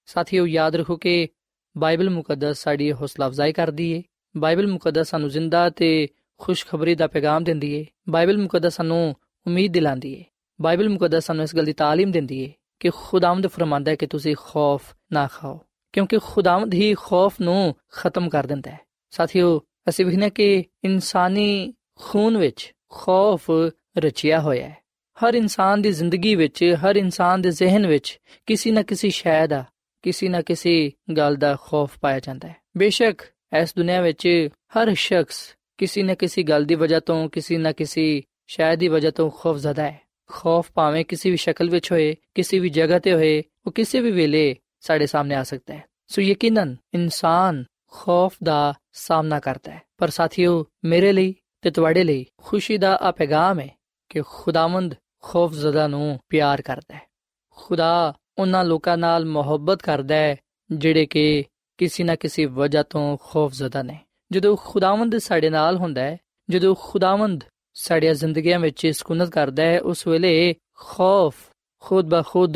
ਸਾਥੀਓ, 0.09 0.47
ਯਾਦ 0.47 0.77
ਰੱਖੋ 0.77 0.97
ਕਿ 0.97 1.29
ਬਾਈਬਲ 1.77 2.11
ਮੁਕੱਦਸ 2.11 2.63
ਸਾਡੀ 2.63 2.93
ਹੌਸਲਾ 2.93 3.27
ਅਫਜ਼ਾਈ 3.27 3.53
ਕਰਦੀ 3.53 3.97
ਹੈ 3.97 4.03
ਬਾਈਬਲ 4.37 4.67
ਮੁਕੱਦਸ 4.67 5.11
ਸਾਨੂੰ 5.11 5.29
ਜ਼ਿੰਦਾ 5.29 5.69
ਤੇ 5.71 6.09
ਖੁਸ਼ਖਬਰੀ 6.41 6.95
ਦਾ 6.95 7.07
ਪੈਗਾਮ 7.07 7.45
ਦਿੰਦੀ 7.45 7.79
ਹੈ 7.79 7.85
ਬਾਈਬਲ 8.09 8.39
ਮੁਕੱਦਸ 8.39 8.75
ਸਾਨੂੰ 8.75 9.15
ਉਮੀਦ 9.47 9.73
ਦਿਲਾਉਂਦੀ 9.73 10.19
ਹੈ 10.19 10.25
ਬਾਈਬਲ 10.61 10.89
ਮੁਕੱਦਸ 10.89 11.25
ਸਾਨੂੰ 11.25 11.45
ਇਸ 11.45 11.55
ਗੱਲ 11.57 11.65
ਦੀ 11.65 11.73
ਤਾਲੀਮ 11.73 12.11
ਦਿੰਦੀ 12.11 12.47
ਹੈ 12.47 12.53
ਕਿ 12.81 12.91
ਖੁਦਾਵੰਦ 12.97 13.47
ਫਰਮਾਂਦਾ 13.47 13.91
ਹੈ 13.91 13.97
ਕਿ 13.97 14.07
ਤੁਸੀਂ 14.07 14.35
ਖੌਫ 14.39 14.95
ਨਾ 15.13 15.27
ਖਾਓ, 15.33 15.61
ਕਿਉਂਕਿ 15.93 16.19
ਖੁਦਾਵੰਦ 16.25 16.75
ਹੀ 16.75 16.95
ਖੌਫ 16.95 17.41
ਨੂੰ 17.41 17.75
ਖਤਮ 17.93 18.29
ਕਰ 18.29 18.47
ਦਿੰਦਾ 18.47 18.71
ਹੈ। 18.71 18.81
ਸਾਥੀਓ 19.11 19.61
ਅਸੀਂ 19.89 20.07
ਵੇਖਨੇ 20.07 20.31
ਕਿ 20.31 20.65
ਇਨਸਾਨੀ 20.85 21.75
ਖੂਨ 22.01 22.39
ਵਿੱਚ 22.39 22.73
ਖੌਫ 22.91 23.51
ਰਚਿਆ 23.99 24.41
ਹੋਇਆ 24.41 24.69
ਹੈ। 24.69 24.77
ਹਰ 25.25 25.35
ਇਨਸਾਨ 25.35 25.83
ਦੀ 25.83 25.93
ਜ਼ਿੰਦਗੀ 25.93 26.35
ਵਿੱਚ, 26.35 26.77
ਹਰ 26.77 26.97
ਇਨਸਾਨ 26.97 27.43
ਦੇ 27.43 27.51
ਜ਼ਿਹਨ 27.51 27.87
ਵਿੱਚ 27.87 28.21
ਕਿਸੇ 28.47 28.71
ਨਾ 28.71 28.83
ਕਿਸੇ 28.83 29.11
ਸ਼ੈ 29.11 29.47
ਦਾ, 29.47 29.65
ਕਿਸੇ 30.03 30.29
ਨਾ 30.29 30.43
ਕਿਸੇ 30.43 30.93
ਗੱਲ 31.17 31.37
ਦਾ 31.37 31.57
ਖੌਫ 31.61 31.99
ਪਾਇਆ 32.01 32.21
ਜਾਂਦਾ 32.21 32.49
ਹੈ। 32.49 32.57
ਬੇਸ਼ੱਕ 32.77 33.23
ਇਸ 33.63 33.75
ਦੁਨੀਆ 33.77 34.01
ਵਿੱਚ 34.01 34.49
ਹਰ 34.79 34.95
ਸ਼ਖਸ 34.95 35.57
ਕਿਸੇ 35.79 36.03
ਨਾ 36.03 36.15
ਕਿਸੇ 36.15 36.43
ਗੱਲ 36.43 36.65
ਦੀ 36.65 36.75
ਵਜ੍ਹਾ 36.75 37.01
ਤੋਂ, 37.01 37.29
ਕਿਸੇ 37.29 37.59
ਨਾ 37.59 37.73
ਕਿਸੇ 37.73 38.23
ਸ਼ੈ 38.47 38.77
ਦੀ 38.77 38.89
ਵਜ੍ਹਾ 38.89 39.11
ਤੋਂ 39.11 39.31
ਖੌਫਜ਼ਦਾ 39.31 39.83
ਹੈ। 39.83 40.01
ਖੌਫ 40.31 40.73
ਭਾਵੇਂ 40.75 41.05
ਕਿਸੇ 41.05 41.31
ਵੀ 41.31 41.37
ਸ਼ਕਲ 41.37 41.71
ਵਿੱਚ 41.71 41.93
ਹੋਏ, 41.93 42.17
ਕਿਸੇ 42.35 42.59
ਵੀ 42.59 42.69
ਜਗ੍ਹਾ 42.69 42.99
ਤੇ 42.99 43.13
ਹੋਏ, 43.13 43.43
ਉਹ 43.67 43.73
ਕਿਸੇ 43.73 44.01
ਵੀ 44.01 44.11
ਵੇਲੇ 44.11 44.57
ਸਾਡੇ 44.81 45.07
ਸਾਹਮਣੇ 45.07 45.35
ਆ 45.35 45.43
ਸਕਦਾ 45.43 45.75
ਹੈ। 45.75 45.85
ਸੋ 46.07 46.23
ਯਕੀਨਨ 46.23 46.77
ਇਨਸਾਨ 46.95 47.65
ਖੌਫ 47.93 48.37
ਦਾ 48.43 48.75
ਸਾਹਮਣਾ 48.93 49.41
ਕਰਦਾ 49.41 49.73
ਹੈ। 49.73 49.83
ਪਰ 49.99 50.09
ਸਾਥੀਓ, 50.09 50.67
ਮੇਰੇ 50.85 51.13
ਲਈ 51.13 51.35
ਤੇ 51.63 51.71
ਤੁਹਾਡੇ 51.71 52.05
ਲਈ 52.05 52.27
ਖੁਸ਼ੀ 52.43 52.79
ਦਾ 52.79 52.97
ਆ 52.97 53.11
ਪੈਗਾਮ 53.11 53.61
ਹੈ 53.61 53.69
ਕਿ 54.09 54.23
ਖੁਦਾਵੰਦ 54.23 54.95
ਖੌਫਜ਼ਦਾ 55.23 55.87
ਨੂੰ 55.87 56.21
ਪਿਆਰ 56.29 56.63
ਕਰਦਾ 56.63 56.95
ਹੈ। 56.95 57.03
ਖੁਦਾ 57.51 58.15
ਉਹਨਾਂ 58.39 58.65
ਲੋਕਾਂ 58.65 58.97
ਨਾਲ 58.97 59.25
ਮੁਹੱਬਤ 59.25 59.83
ਕਰਦਾ 59.83 60.15
ਹੈ 60.15 60.37
ਜਿਹੜੇ 60.73 61.07
ਕਿ 61.07 61.45
ਕਿਸੇ 61.79 62.05
ਨਾ 62.05 62.17
ਕਿਸੇ 62.17 62.45
ਵਜ੍ਹਾ 62.45 62.83
ਤੋਂ 62.83 63.17
ਖੌਫਜ਼ਦਾ 63.17 63.83
ਨੇ। 63.83 63.99
ਜਦੋਂ 64.33 64.57
ਖੁਦਾਵੰਦ 64.57 65.19
ਸਾਡੇ 65.19 65.51
ਨਾਲ 65.51 65.77
ਹੁੰਦਾ 65.77 66.01
ਹੈ, 66.03 66.19
ਜਦੋਂ 66.51 66.75
ਖੁਦਾਵੰਦ 66.81 67.45
ਸਾਡੀਆਂ 67.75 68.15
ਜ਼ਿੰਦਗੀਆਂ 68.15 68.61
ਵਿੱਚ 68.61 68.87
ਸਕੂਨਤ 68.87 69.31
ਕਰਦਾ 69.31 69.63
ਹੈ, 69.63 69.81
ਉਸ 69.81 70.07
ਵੇਲੇ 70.07 70.55
ਖੌਫ 70.77 71.35
ਖੁਦ 71.81 72.09
ਬਖੁਦ 72.09 72.55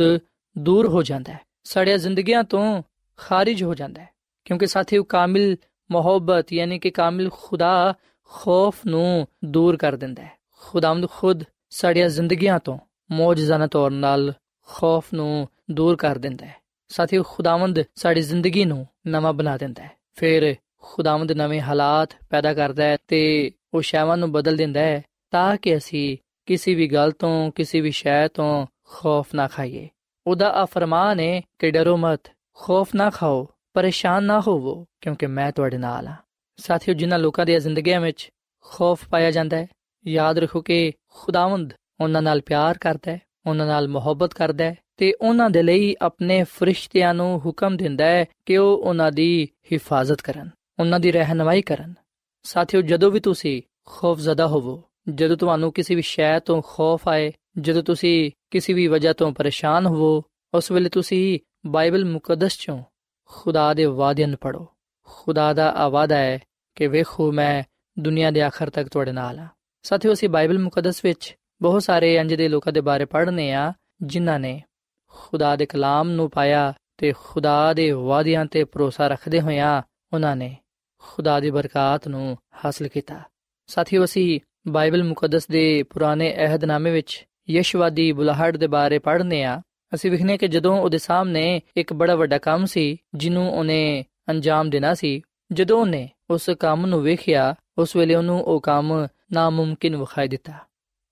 ਦੂਰ 0.59 0.88
ਹੋ 0.88 1.03
ਜਾਂਦਾ 1.03 1.33
ਹੈ। 1.33 1.40
ਸਾਡੀਆਂ 1.64 1.99
ਜ਼ਿੰਦਗੀਆਂ 1.99 2.44
ਤੋਂ 2.44 2.83
ਖਾਰਜ 3.16 3.62
ਹੋ 3.62 3.75
ਜਾਂਦਾ 3.75 4.03
ਹੈ। 4.03 4.15
ਕਿਉਂਕਿ 4.46 4.66
ਸਾਥੀਓ 4.66 5.04
ਕਾਮਿਲ 5.04 5.56
ਮੁਹੱਬਤ, 5.90 6.52
ਯਾਨੀ 6.52 6.78
ਕਿ 6.78 6.90
ਕਾਮਿਲ 6.90 7.30
ਖੁਦਾ 7.32 7.94
ਖੌਫ 8.30 8.87
ਨੂੰ 8.87 9.26
ਦੂਰ 9.44 9.76
ਕਰ 9.76 9.96
ਦਿੰਦਾ 9.96 10.22
ਹੈ। 10.22 10.32
ਖੁਦਾਵੰਦ 10.61 11.11
ਖੁਦ 11.11 11.44
ਸਾਡੀਆਂ 11.70 12.09
ਜ਼ਿੰਦਗੀਆਂ 12.09 12.59
ਤੋਂ 12.59 12.78
ਮੌਜਜ਼ਾਨਾ 13.11 13.66
ਤੌਰ 13.66 13.90
ਨਾਲ 13.90 14.32
ਖੌਫ 14.66 15.04
ਨੂੰ 15.14 15.48
ਦੂਰ 15.70 15.96
ਕਰ 15.96 16.18
ਦਿੰਦਾ 16.18 16.46
ਹੈ। 16.46 16.56
ਸਾਥੀਓ 16.88 17.22
ਖੁਦਾਵੰਦ 17.22 17.82
ਸਾਡੀ 17.94 18.20
ਜ਼ਿੰਦਗੀ 18.20 18.64
ਨੂੰ 18.64 18.87
ਨਵਾਂ 19.06 19.32
ਬਣਾ 19.32 19.56
ਦਿੰਦਾ 19.56 19.82
ਹੈ। 19.82 19.90
ਫਿਰ 20.14 20.56
ਖੁਦਾਵੰਦ 20.82 21.32
ਨਵੇਂ 21.32 21.61
ਹਾਲਾਤ 21.61 22.09
ਪੈਦਾ 22.30 22.54
ਕਰਦਾ 22.54 22.85
ਹੈ 22.85 22.96
ਤੇ 23.09 23.50
ਉਹ 23.74 23.82
ਸ਼ੈਵਾਂ 23.82 24.16
ਨੂੰ 24.16 24.32
ਬਦਲ 24.32 24.56
ਦਿੰਦਾ 24.56 24.80
ਹੈ 24.80 25.02
ਤਾਂ 25.30 25.56
ਕਿ 25.56 25.76
ਅਸੀਂ 25.76 26.16
ਕਿਸੇ 26.46 26.74
ਵੀ 26.74 26.88
ਗੱਲ 26.88 27.12
ਤੋਂ, 27.12 27.50
ਕਿਸੇ 27.50 27.80
ਵੀ 27.80 27.90
ਸ਼ੈ 27.90 28.28
ਤੋਂ 28.28 28.66
ਖੌਫ 28.85 29.26
ਨਾ 29.35 29.46
ਖਾਈਏ। 29.46 29.88
ਉਹਦਾ 30.26 30.52
ਆ 30.52 30.64
ਫਰਮਾਨ 30.64 31.20
ਹੈ 31.20 31.42
ਕਿ 31.59 31.70
ਡਰੋ 31.70 31.96
ਮਤ, 31.96 32.20
ਖੌਫ 32.54 32.88
ਨਾ 32.94 33.11
ਖਾਓ। 33.11 33.48
ਪਰੇਸ਼ਾਨ 33.76 34.24
ਨਾ 34.24 34.40
ਹੋਵੋ, 34.40 34.86
ਕਿਉਂਕਿ 35.00 35.26
ਮੈਂ 35.26 35.52
ਤੁਹਾਡੇ 35.52 35.78
ਨਾਲ 35.78 36.06
ਹਾਂ। 36.06 36.16
ਸਾਥੀਓ, 36.56 36.94
ਜਿਨ੍ਹਾਂ 36.94 37.18
ਲੋਕਾਂ 37.18 37.46
ਦੀਆਂ 37.46 37.60
ਜ਼ਿੰਦਗੀਆਂ 37.60 38.00
ਵਿੱਚ 38.00 38.28
ਖੌਫ 38.64 39.08
ਪਾਇਆ 39.08 39.30
ਜਾਂਦਾ 39.30 39.56
ਹੈ, 39.56 39.66
ਯਾਦ 40.06 40.38
ਰੱਖੋ 40.38 40.60
ਕਿ 40.60 40.92
ਖੁਦਾਵੰਦ 41.14 41.74
ਉਹਨਾਂ 42.00 42.22
ਨਾਲ 42.22 42.40
ਪਿਆਰ 42.40 42.78
ਕਰਦਾ 42.78 43.12
ਹੈ, 43.12 43.20
ਉਹਨਾਂ 43.46 43.66
ਨਾਲ 43.66 43.88
ਮੁਹੱਬਤ 43.88 44.34
ਕਰਦਾ 44.34 44.64
ਹੈ 44.64 44.76
ਤੇ 44.96 45.12
ਉਹਨਾਂ 45.20 45.50
ਦੇ 45.50 45.62
ਲਈ 45.62 45.96
ਆਪਣੇ 46.02 46.44
ਫਰਿਸ਼ਤਿਆਂ 46.44 47.14
ਨੂੰ 47.14 47.40
ਹੁਕਮ 47.46 47.76
ਦਿੰਦਾ 47.76 48.04
ਹੈ 48.04 48.24
ਕਿ 48.46 48.56
ਉਹ 48.56 48.78
ਉਹਨਾਂ 48.78 49.12
ਦੀ 49.12 49.48
ਹਿਫਾਜ਼ਤ 49.72 50.20
ਕਰਨ, 50.20 50.50
ਉਹਨਾਂ 50.78 51.00
ਦੀ 51.00 51.12
ਰਹਿਨਮਾਈ 51.12 51.62
ਕਰਨ। 51.62 51.94
ਸਾਥੀਓ, 52.42 52.80
ਜਦੋਂ 52.80 53.10
ਵੀ 53.10 53.20
ਤੁਸੀਂ 53.20 53.62
ਖੌਫਜ਼ਦਾ 53.86 54.46
ਹੋਵੋ, 54.46 54.82
ਜਦੋਂ 55.08 55.36
ਤੁਹਾਨੂੰ 55.36 55.72
ਕਿਸੇ 55.72 55.94
ਵੀ 55.94 56.02
ਸ਼ੈ 56.02 56.38
ਤੋਂ 56.38 56.62
ਖੌਫ 56.66 57.08
ਆਏ, 57.08 57.32
ਜਦੋਂ 57.58 57.82
ਤੁਸੀਂ 57.82 58.30
ਕਿਸੇ 58.50 58.72
ਵੀ 58.72 58.86
ਵਜ੍ਹਾ 58.86 59.12
ਤੋਂ 59.12 59.32
ਪਰੇਸ਼ਾਨ 59.32 59.86
ਹੋਵੋ, 59.86 60.22
ਉਸ 60.54 60.70
ਵੇਲੇ 60.70 60.88
ਤੁਸੀਂ 60.88 61.40
ਬਾਈਬਲ 61.66 62.04
ਮੁਕੱਦਸ 62.04 62.58
ਚੋਂ 62.58 62.82
ਖੁਦਾ 63.26 63.74
ਦੇ 63.74 63.84
ਵਾਅਦਿਆਂ 63.84 64.28
ਨੂੰ 64.28 64.38
ਪੜੋ 64.40 64.68
ਖੁਦਾ 65.02 65.52
ਦਾ 65.52 65.70
ਆਵਾਦਾ 65.70 66.16
ਹੈ 66.16 66.38
ਕਿ 66.74 66.86
ਵੇਖੋ, 66.86 67.32
ਮੈਂ 67.32 67.62
ਦੁਨੀਆ 67.98 68.30
ਦੇ 68.30 68.42
ਆਖਰ 68.42 68.70
ਤੱਕ 68.70 68.88
ਤੁਹਾਡੇ 68.88 69.12
ਨਾਲ 69.12 69.38
ਹਾਂ। 69.38 69.48
ਸਾਥੀਓ, 69.82 70.12
ਅਸੀਂ 70.12 70.28
ਬਾਈਬਲ 70.28 70.58
ਮੁਕੱਦਸ 70.58 71.04
ਵਿੱਚ 71.04 71.36
ਬਹੁਤ 71.62 71.82
ਸਾਰੇ 71.82 72.20
ਅੰਜ 72.20 72.34
ਦੇ 72.34 72.48
ਲੋਕਾਂ 72.48 72.72
ਦੇ 72.72 72.80
ਬਾਰੇ 72.80 73.04
ਪੜ੍ਹਨੇ 73.04 73.52
ਆ, 73.52 73.72
ਜਿਨ੍ਹਾਂ 74.02 74.40
ਨੇ 74.40 74.62
ਖੁਦਾ 75.08 75.56
ਦੇ 75.56 75.66
ਕਲਾਮ 75.66 76.10
ਨੂੰ 76.10 76.30
ਪਾਇਆ 76.30 76.72
ਤੇ 76.98 77.12
ਖੁਦਾ 77.18 77.74
ਦੇ 77.74 77.90
ਵਾਅਦਿਆਂ 77.90 78.46
ਤੇ 78.46 78.64
ਭਰੋਸਾ 78.64 79.08
ਰੱਖਦੇ 79.08 79.40
ਹੋਇਆਂ 79.40 79.82
ਉਹਨਾਂ 80.12 80.36
ਨੇ 80.36 80.56
ਖੁਦਾ 80.98 81.40
ਦੀ 81.40 81.50
ਬਰਕਤ 81.50 82.08
ਨੂੰ 82.08 82.38
ਹਾਸਲ 82.64 82.88
ਕੀਤਾ। 82.88 83.20
ਸਾਥੀਓ, 83.66 84.04
ਅਸੀਂ 84.04 84.40
ਬਾਈਬਲ 84.68 85.04
ਮੁਕੱਦਸ 85.04 85.46
ਦੇ 85.46 85.82
ਪੁਰਾਣੇ 85.82 86.36
ਅਹਿਦਨਾਮੇ 86.36 86.90
ਵਿੱਚ 86.90 87.26
ਯਸ਼ਵਾਦੀ 87.50 88.12
ਬੁਲਾਹਟ 88.12 88.56
ਦੇ 88.56 88.66
ਬਾਰੇ 88.66 88.98
ਪੜ੍ਹਨੇ 88.98 89.44
ਆ 89.44 89.62
ਅਸੀਂ 89.94 90.11
ਵਿਖਨੇ 90.11 90.38
ਕਿ 90.38 90.49
ਜਦੋਂ 90.49 90.81
ਉਹਦੇ 90.81 90.99
ਸਾਹਮਣੇ 90.99 91.61
ਇੱਕ 91.77 91.92
ਬੜਾ 91.92 92.14
ਵੱਡਾ 92.14 92.38
ਕੰਮ 92.38 92.64
ਸੀ, 92.64 92.96
ਜਿਹਨੂੰ 93.14 93.53
ਉਹਨੇ 93.53 94.05
ਅੰਜਾਮ 94.29 94.70
ਦੇਣਾ 94.70 94.94
ਸੀ, 94.94 95.22
ਜਦੋਂ 95.53 95.81
ਉਹਨੇ 95.81 96.09
ਉਸ 96.31 96.51
ਕੰਮ 96.61 96.87
ਨੂੰ 96.87 97.03
ਵੇਖਿਆ, 97.03 97.55
ਉਸ 97.79 97.96
ਵੇਲੇ 97.96 98.14
ਉਹਨੂੰ 98.14 98.42
ਉਹ 98.42 98.61
ਕੰਮ 98.61 99.07
ਨਾਮੁਮਕਿਨ 99.33 99.96
ਵਿਖਾਈ 99.96 100.29
ਦਿੱਤਾ। 100.29 100.53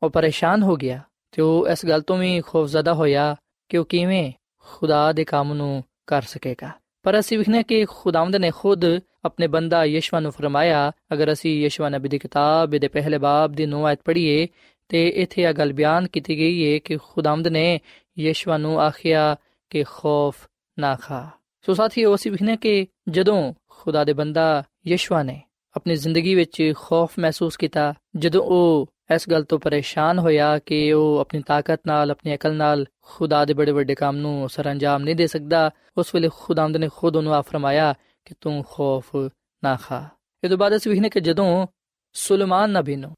ਉਹ 0.03 0.11
ਪਰੇਸ਼ਾਨ 0.11 0.63
ਹੋ 0.63 0.77
ਗਿਆ 0.77 1.01
ਤੇ 1.31 1.43
ਉਹ 1.43 1.69
ਇਸ 1.69 1.87
ਗੱਲ 1.87 2.01
ਤੋਂ 2.01 2.19
ਵੀ 2.19 2.41
ਖੌਫਜ਼ਦਾ 2.41 2.95
ਹੋਇਆ 2.95 3.37
ਕਿ 3.69 3.77
ਉਹ 3.77 3.85
ਕਿਵੇਂ 3.85 4.33
ਖੁਦਾ 4.59 5.13
ਦੇ 5.13 5.25
ਕੰਮ 5.25 5.55
ਨੂੰ 5.55 5.85
ਕਰ 6.07 6.23
ਸਕੇਗਾ। 6.23 6.71
ਪਰ 7.03 7.19
ਅਸੀਂ 7.19 7.39
ਵਿਖਨੇ 7.39 7.63
ਕਿ 7.63 7.85
ਖੁਦਾਵੰਦ 7.85 8.37
ਨੇ 8.37 8.51
ਖੁਦ 8.51 8.85
ਆਪਣੇ 9.25 9.47
ਬੰਦਾ 9.47 9.85
ਯਸ਼ਵਾ 9.85 10.21
ਨੂੰ 10.21 10.33
ਫਰਮਾਇਆ, 10.33 10.93
ਅਗਰ 11.13 11.33
ਅਸੀਂ 11.33 11.65
ਯਸ਼ਵਾ 11.65 11.89
ਨਬੀ 11.89 12.09
ਦੀ 12.09 12.19
ਕਿਤਾਬ 12.19 12.71
ਦੇ 12.71 12.89
ਪਹਿਲੇ 12.89 13.19
ਬਾਬ 13.19 13.53
ਦੀ 13.53 13.67
9 13.67 13.85
ਆਇਤ 13.85 13.99
ਪੜ੍ਹੀਏ, 14.05 14.49
ਤੇ 14.89 15.09
ਇੱਥੇ 15.09 15.43
ਇਹ 15.43 15.53
ਗੱਲ 15.53 15.73
ਬਿਆਨ 15.73 16.07
ਕੀਤੀ 16.07 16.39
ਗਈ 16.39 16.73
ਹੈ 16.73 16.79
ਕਿ 16.79 16.97
ਖੁਦਾਵੰਦ 16.97 17.49
ਨੇ 17.49 17.81
ਯਸ਼ਵਾ 18.19 18.59
ਨੂੰ 18.59 18.81
ਆਖਿਆ 18.81 19.37
ਕਿ 19.71 19.85
ਖੌਫ 19.85 20.49
ਨਾ 20.79 20.97
ਖਾ। 20.97 21.31
ਸੋ 21.67 21.75
ਸਾਥੀਓ, 21.75 22.15
ਅਸੀਂ 22.15 22.33
ਵਿਖਨੇ 22.33 22.57
ਕਿ 22.57 22.87
ਜਦੋਂ 23.09 23.55
ਖੁਦਾ 23.69 24.05
ਦੇ 24.05 24.13
ਬੰਦਾ 24.13 24.63
ਯਸ਼ਵਾ 24.87 25.23
ਨੇ 25.23 25.43
ਆਪਣੀ 25.77 25.97
ਜ਼ਿੰਦਗੀ 25.97 26.35
ਵਿੱਚ 26.35 26.73
ਖੌਫ 26.77 27.13
ਮਹਿਸੂਸ 27.19 27.57
ਕੀਤਾ, 27.57 27.95
ਜਦੋਂ 28.17 28.43
ਉਹ 28.45 28.87
ਇਸ 29.15 29.29
ਗੱਲ 29.29 29.45
ਤੋਂ 29.45 29.59
ਪਰੇਸ਼ਾਨ 29.59 30.19
ਹੋਇਆ 30.19 30.59
ਕਿ 30.59 30.93
ਉਹ 30.93 31.19
ਆਪਣੀ 31.19 31.43
ਤਾਕਤ 31.43 31.81
ਨਾਲ, 31.87 32.11
ਆਪਣੀ 32.11 32.35
ਅਕਲ 32.35 32.55
ਨਾਲ 32.55 32.87
ਖੁਦਾ 33.03 33.45
ਦੇ 33.45 33.55
ਬੜੇ 33.55 33.73
ਵੱਡੇ 33.73 33.95
ਕੰਮ 33.95 34.17
ਨੂੰ 34.17 34.49
ਸਰੰਜਾਮ 34.49 35.03
ਨਹੀਂ 35.03 35.17
ਦੇ 35.17 35.27
ਸਕਦਾ, 35.27 35.71
ਉਸ 35.97 36.15
ਵੇਲੇ 36.15 36.29
ਖੁਦਾਵੰਦ 36.35 36.77
ਨੇ 36.77 36.89
ਖੁਦ 36.97 37.17
ਉਹਨੂੰ 37.17 37.35
ਆ 37.35 37.41
ਫਰਮਾਇਆ 37.41 37.95
ਕਿ 38.25 38.35
ਤੂੰ 38.41 38.65
ਖੌਫ 38.71 39.17
ਨਾ 39.65 39.77
ਖਾ। 39.77 40.09
ਇਹ 40.45 40.49
ਤੋਂ 40.49 40.59
ਬਾਅਦ 40.59 40.77
ਅਸੀਂ 40.77 40.93
ਵਿਖਨੇ 40.93 41.09
ਕਿ 41.09 41.21
ਜਦੋਂ 41.21 41.67
ਸੁਲੇਮਾਨ 42.13 42.71
ਨਬੀ 42.71 42.97
ਨੂੰ 42.97 43.15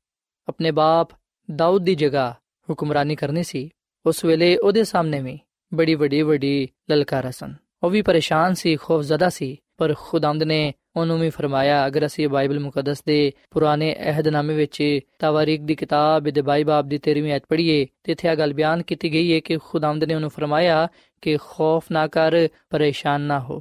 ਆਪਣੇ 0.48 0.70
ਬਾਪ 0.70 1.09
ਦਾਊਦ 1.56 1.82
ਦੀ 1.82 1.94
ਜਗ੍ਹਾ 1.94 2.35
ਹੁਕਮਰਾਨੀ 2.70 3.16
ਕਰਨੀ 3.16 3.42
ਸੀ 3.42 3.70
ਉਸ 4.07 4.25
ਵੇਲੇ 4.25 4.57
ਉਹਦੇ 4.57 4.85
ਸਾਹਮਣੇ 4.85 5.21
ਵੀ 5.21 5.38
ਬੜੀ 5.75 5.95
ਵੱਡੀ 5.95 6.23
ਵੱਡੀ 6.23 6.69
ਲਲਕਾਰਾ 6.90 7.31
ਸਨ 7.31 7.55
ਉਹ 7.83 7.90
ਵੀ 7.90 8.03
ਪਰੇਸ਼ਾਨ 8.03 8.55
ਸੀ 8.55 8.77
ਖੌਫਜ਼ਦਾ 8.77 9.29
ਸੀ 9.29 9.57
ਪਰ 9.79 9.95
ਖੁਦਾਵੰਦ 9.99 10.42
ਨੇ 10.42 10.73
ਉਹਨੂੰ 10.97 11.19
ਵੀ 11.19 11.31
ਫਰਮਾਇਆ 11.31 11.87
ਅਗਰ 11.87 12.07
ਅਸੀਂ 12.07 12.29
ਬਾਈਬਲ 12.29 12.61
ਮੁਕੱਦਸ 12.61 13.03
ਦੇ 13.07 13.33
ਪੁਰਾਣੇ 13.51 13.95
ਅਹਿਦਨਾਮੇ 14.01 14.55
ਵਿੱਚ 14.55 15.01
ਤਵਾਰੀਖ 15.19 15.61
ਦੀ 15.61 15.75
ਕਿਤਾਬ 15.75 16.29
ਦੇ 16.29 16.42
ਬਾਈ 16.42 16.64
ਬਾਬ 16.64 16.88
ਦੀ 16.88 17.01
13ਵੀਂ 17.09 17.33
ਐਤ 17.33 17.42
ਪੜ੍ਹੀਏ 17.49 17.87
ਤੇ 18.05 18.12
ਇੱਥੇ 18.12 18.29
ਇਹ 18.29 18.37
ਗੱਲ 18.37 18.53
ਬਿਆਨ 18.55 18.83
ਕੀਤੀ 18.83 19.12
ਗਈ 19.12 19.35
ਹੈ 19.35 19.40
ਕਿ 19.40 19.59
ਖੁਦਾਵੰਦ 19.59 20.05
ਨੇ 20.05 20.14
ਉਹਨੂੰ 20.14 20.31
ਫਰਮਾਇਆ 20.31 20.88
ਕਿ 21.23 21.37
ਖੌਫ 21.37 21.90
ਨਾ 21.92 22.07
ਕਰ 22.07 22.49
ਪਰੇਸ਼ਾਨ 22.71 23.21
ਨਾ 23.21 23.40
ਹੋ 23.40 23.61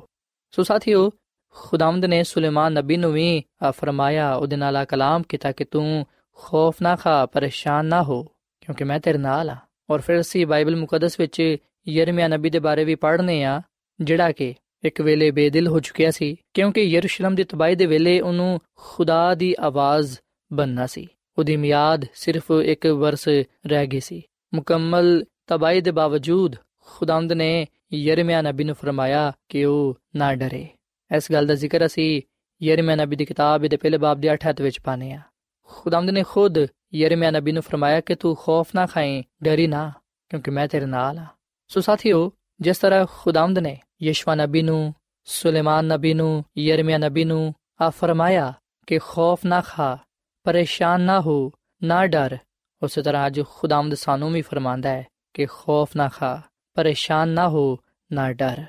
ਸੋ 0.52 0.64
ਸਾਥੀਓ 0.64 1.10
ਖੁਦਾਵੰਦ 1.56 2.06
ਨੇ 2.06 2.24
ਸੁਲੇਮਾਨ 2.24 2.74
ਨਬੀ 2.74 2.98
ਨੂੰ 2.98 3.12
ਵੀ 3.14 3.44
ਫਰਮਾਇਆ 3.72 4.34
ਉਹਦੇ 4.34 4.56
ਨਾਲ 4.56 4.76
ਆ 4.76 4.86
ਕਲਾਮ 4.86 5.24
ਕੀਤਾ 5.24 5.52
ਕਿ 5.52 5.64
ਤੂੰ 5.64 6.06
ਖੌਫ 6.38 6.82
ਨਾ 6.82 6.96
ਖਾ 6.96 7.26
ਪਰੇਸ਼ਾਨ 7.26 7.86
ਨਾ 7.86 8.04
ਹੋ 8.04 8.24
ਕਿਉਂਕਿ 8.62 8.84
ਮੈਂ 8.84 9.00
ਤੇਰੇ 9.00 9.18
ਨਾਲ 9.18 9.50
ਆ 9.50 9.58
ਔਰ 9.90 10.02
ਫਿਰ 10.02 10.20
ਅਸੀਂ 10.20 10.48
ਬਾਈਬਲ 10.48 10.76
ਮੁਕੱਦਸ 10.76 11.20
ਵਿੱਚ 11.20 11.58
ਯਰਮੀਆ 11.88 12.28
ਨਬੀ 12.28 12.50
ਦੇ 12.50 12.60
ਬਾਰੇ 12.60 12.84
ਵੀ 12.84 12.96
ਪੜ੍ਹਨੇ 12.96 13.44
ਆ, 13.44 13.62
ਜਿਹੜਾ 14.02 14.32
ਕਿ 14.32 14.54
ਇੱਕ 14.84 15.02
ਵੇਲੇ 15.02 15.32
ਬੇਦਿਲ 15.32 15.68
ਹੋ 15.68 15.80
ਚੁੱਕਿਆ 15.80 16.12
ਸੀ, 16.12 16.36
ਕਿਉਂਕਿ 16.54 16.82
ਯਰੂਸ਼ਲਮ 16.82 17.36
ਦੀ 17.36 17.44
ਤਬਾਹੀ 17.44 17.76
ਦੇ 17.76 17.86
ਵੇਲੇ 17.86 18.20
ਉਹਨੂੰ 18.20 18.62
ਖੁਦਾ 18.76 19.36
ਦੀ 19.36 19.56
ਆਵਾਜ਼ 19.60 20.18
ਬੰਨਣਾ 20.54 20.86
ਸੀ। 20.86 21.08
ਉਹਦੀ 21.38 21.58
ਮਿਆਦ 21.58 22.06
ਸਿਰਫ 22.14 22.52
ਇੱਕ 22.64 22.88
ਵਰਸ 22.88 23.28
ਰਹਿ 23.68 23.88
ਗਈ 23.88 24.00
ਸੀ। 24.00 24.22
ਮੁਕੰਮਲ 24.54 25.26
ਤਬਾਹੀ 25.48 25.82
ਦੇ 25.82 25.92
ਬਾਵਜੂਦ 25.92 26.56
ਖੁਦਾਵੰਦ 26.86 27.34
ਨੇ 27.34 27.66
ਯਰਮੀਆ 27.94 28.42
ਨਬੀ 28.42 28.64
ਨੂੰ 28.64 28.76
ਫਰਮਾਇਆ 28.76 29.34
ਕਿ 29.50 29.66
ਉਹ 29.66 30.00
ਨਾ 30.16 30.36
ਡਰੇ। 30.36 30.68
ਇਸ 31.16 31.32
ਗੱਲ 31.32 31.46
ਦਾ 31.46 31.56
ਜ਼ਿਕਰ 31.56 31.86
ਅਸੀਂ 31.86 32.22
ਯਰਮੀਆ 32.64 32.96
ਨਬੀ 32.96 33.16
ਦੀ 33.16 33.26
ਕਿਤਾਬ 33.26 33.62
ਦੇ 33.62 33.78
ਪਹਿਲੇ 33.78 33.98
ਬਾਬ 33.98 34.22
ਦੇ 34.22 34.34
8 34.34 34.38
ਹੱਥ 34.50 34.62
ਵਿੱਚ 34.62 34.82
ਪਾਨੇ 34.82 35.12
ਆ 35.12 35.22
ਖੁਦਾਮਦ 35.70 36.10
ਨੇ 36.10 36.24
ਖੁਦ 36.24 36.58
ਯਰਮਿਆ 36.94 37.32
ਨਬੀ 37.32 37.52
ਨੂੰ 37.52 37.64
ਫਰਮਾਇਆ 37.64 38.02
ਕਿ 38.02 38.16
ਤੂੰ 38.16 38.36
ਖੌਫ 38.36 38.76
ਨਾ 38.76 38.86
ਖਾਏ 38.86 39.24
ਡਰੀ 39.44 39.68
ਨਾ 39.68 39.92
ਕਿਉਂਕਿ 40.32 40.52
ਮੈਂ 40.52 40.68
ਤੇਰੇ 40.68 40.86
ਨਾਲ 40.86 41.18
ਆ 41.18 41.26
ਸੋ 41.72 41.82
ਸਾਥੀਓ 41.82 42.32
ਜਿਸ 42.62 42.78
ਤਰ੍ਹਾਂ 42.78 43.06
ਖੁਦਾਮਦ 43.10 43.60
ਨੇ 43.60 43.78
ਯਸ਼ਵਾ 44.04 44.36
ਨਬੀ 44.36 44.62
ਨੂੰ 44.62 44.94
ਸੁਲੇਮਾਨ 45.28 45.86
ਨਬੀ 45.86 46.14
ਨੂੰ 46.14 46.44
ਯਰਮਿਆ 46.58 46.98
ਨਬੀ 46.98 47.24
ਨੂੰ 47.24 47.54
ਆ 47.82 47.90
ਫਰਮਾਇਆ 47.90 48.54
ਕਿ 48.88 49.00
ਖੌਫ 49.00 49.46
ਨਾ 49.46 49.62
ਖਾ 49.62 49.98
ਪਰੇਸ਼ਾਨ 50.46 51.02
ਨਾ 51.02 51.20
ਹੋ 51.22 51.52
ਨਾ 51.82 52.06
ਡਰ 52.08 52.38
ਉਸੇ 52.82 53.02
ਤਰ੍ਹਾਂ 53.02 53.26
ਅੱਜ 53.28 53.42
ਖੁਦਾਮਦ 53.50 53.94
ਸਾਨੂੰ 53.94 54.32
ਵੀ 54.32 54.42
ਫਰਮਾਂਦਾ 54.42 54.90
ਹੈ 54.90 55.06
ਕਿ 55.34 55.46
ਖੌਫ 55.46 55.96
ਨਾ 55.96 56.08
ਖਾ 56.10 56.42
ਪਰੇਸ਼ਾਨ 56.78 57.30
ਨਾ 57.30 57.48
ਹੋ 57.50 57.78
ਨਾ 58.12 58.32
ਡਰ 58.34 58.66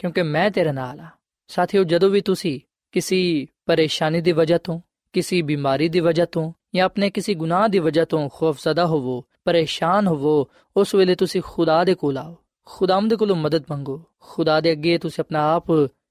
ਕਿਉਂਕਿ 0.00 0.22
ਮੈਂ 0.22 0.50
ਤੇਰੇ 0.50 0.72
ਨਾਲ 0.72 1.00
ਆ 1.00 1.08
ਸਾਥੀਓ 1.50 1.84
ਜਦੋਂ 1.84 2.10
ਵੀ 2.10 2.20
ਤੁਸੀਂ 2.20 2.58
ਕਿਸੇ 2.94 3.46
ਪਰੇਸ਼ਾਨੀ 3.66 4.20
ਦੀ 4.20 4.32
ਵਜ੍ਹਾ 4.32 4.58
ਤੋਂ 4.58 4.80
ਕਿਸੇ 5.13 5.41
ਬਿਮਾਰੀ 5.41 5.89
ਦੀ 5.89 5.99
ਵਜ੍ਹਾ 5.99 6.25
ਤੋਂ 6.25 6.53
ਜਾਂ 6.75 6.85
ਆਪਣੇ 6.85 7.09
ਕਿਸੇ 7.09 7.33
ਗੁਨਾਹ 7.33 7.69
ਦੀ 7.69 7.79
ਵਜ੍ਹਾ 7.79 8.05
ਤੋਂ 8.05 8.29
ਖੌਫਜ਼ਦਾ 8.33 8.85
ਹੋਵੋ 8.85 9.23
ਪਰੇਸ਼ਾਨ 9.45 10.07
ਹੋਵੋ 10.07 10.47
ਉਸ 10.77 10.95
ਵੇਲੇ 10.95 11.15
ਤੁਸੀਂ 11.15 11.41
ਖੁਦਾ 11.45 11.83
ਦੇ 11.83 11.95
ਕੋਲ 11.95 12.17
ਆਓ 12.17 12.37
ਖੁਦਾਵੰਦ 12.65 13.13
ਕੋਲੋਂ 13.13 13.35
ਮਦਦ 13.35 13.63
ਮੰਗੋ 13.71 14.03
ਖੁਦਾ 14.19 14.61
ਦੇ 14.61 14.71
ਅੱਗੇ 14.71 14.97
ਤੁਸੀਂ 14.97 15.23
ਆਪਣਾ 15.23 15.55
ਆਪ 15.55 15.63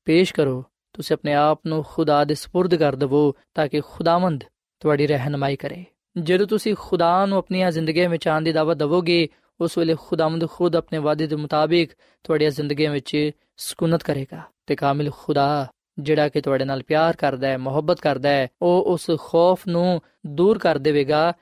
ਪੇਸ਼ 0.04 0.34
ਕਰੋ 0.34 0.64
ਤੁਸੀਂ 0.92 1.16
ਆਪਣੇ 1.16 1.34
ਆਪ 1.34 1.60
ਨੂੰ 1.66 1.84
ਖੁਦਾ 1.88 2.24
ਦੇ 2.24 2.34
سپرد 2.34 2.78
ਕਰ 2.78 2.96
ਦਿਵੋ 2.96 3.34
ਤਾਂ 3.54 3.68
ਕਿ 3.68 3.80
ਖੁਦਾਵੰਦ 3.80 4.44
ਤੁਹਾਡੀ 4.80 5.06
ਰਹਿਨਮਾਈ 5.06 5.56
ਕਰੇ 5.56 5.84
ਜਦੋਂ 6.22 6.46
ਤੁਸੀਂ 6.46 6.74
ਖੁਦਾ 6.78 7.26
ਨੂੰ 7.26 7.38
ਆਪਣੀਆਂ 7.38 7.70
ਜ਼ਿੰਦਗੀਆਂ 7.70 8.08
ਵਿੱਚ 8.08 8.28
ਆਉਣ 8.28 8.42
ਦੀ 8.42 8.52
ਦਾਵਤ 8.52 8.76
ਦਿਵੋਗੇ 8.76 9.28
ਉਸ 9.60 9.78
ਵੇਲੇ 9.78 9.96
ਖੁਦਾਵੰਦ 10.00 10.48
ਖੁਦ 10.48 10.76
ਆਪਣੇ 10.76 10.98
ਵਾਅਦੇ 10.98 11.26
ਦੇ 11.26 11.36
ਮੁਤਾਬਿਕ 11.36 11.90
ਤੁਹਾਡੀਆਂ 12.24 12.50
ਜ਼ਿੰਦਗੀਆਂ 12.50 12.92
ਵਿੱਚ 12.92 13.30
ਸਕੂਨਤ 13.56 14.02
ਕਰੇਗਾ 14.02 14.42
ਤੇ 14.66 14.76
ਕਾਮਿਲ 14.76 15.10
ਖੁਦਾ 15.10 15.66
ਜਿਹੜਾ 15.99 16.29
ਕਿ 16.29 16.41
ਤੁਹਾਡੇ 16.41 16.65
ਨਾਲ 16.65 16.83
ਪਿਆਰ 16.83 17.15
ਕਰਦਾ 17.15 17.47
ਹੈ, 17.47 17.57
ਮੁਹੱਬਤ 17.57 17.99
ਕਰਦਾ 17.99 18.29
ਹੈ, 18.29 18.47
ਉਹ 18.61 18.83
ਉਸ 18.83 19.11
ਖੌਫ 19.19 19.67
ਨੂੰ 19.67 20.01
ਦੂਰ 20.25 20.57
ਕਰ 20.57 20.77
ਦੇਵੇਗਾ, 20.77 21.33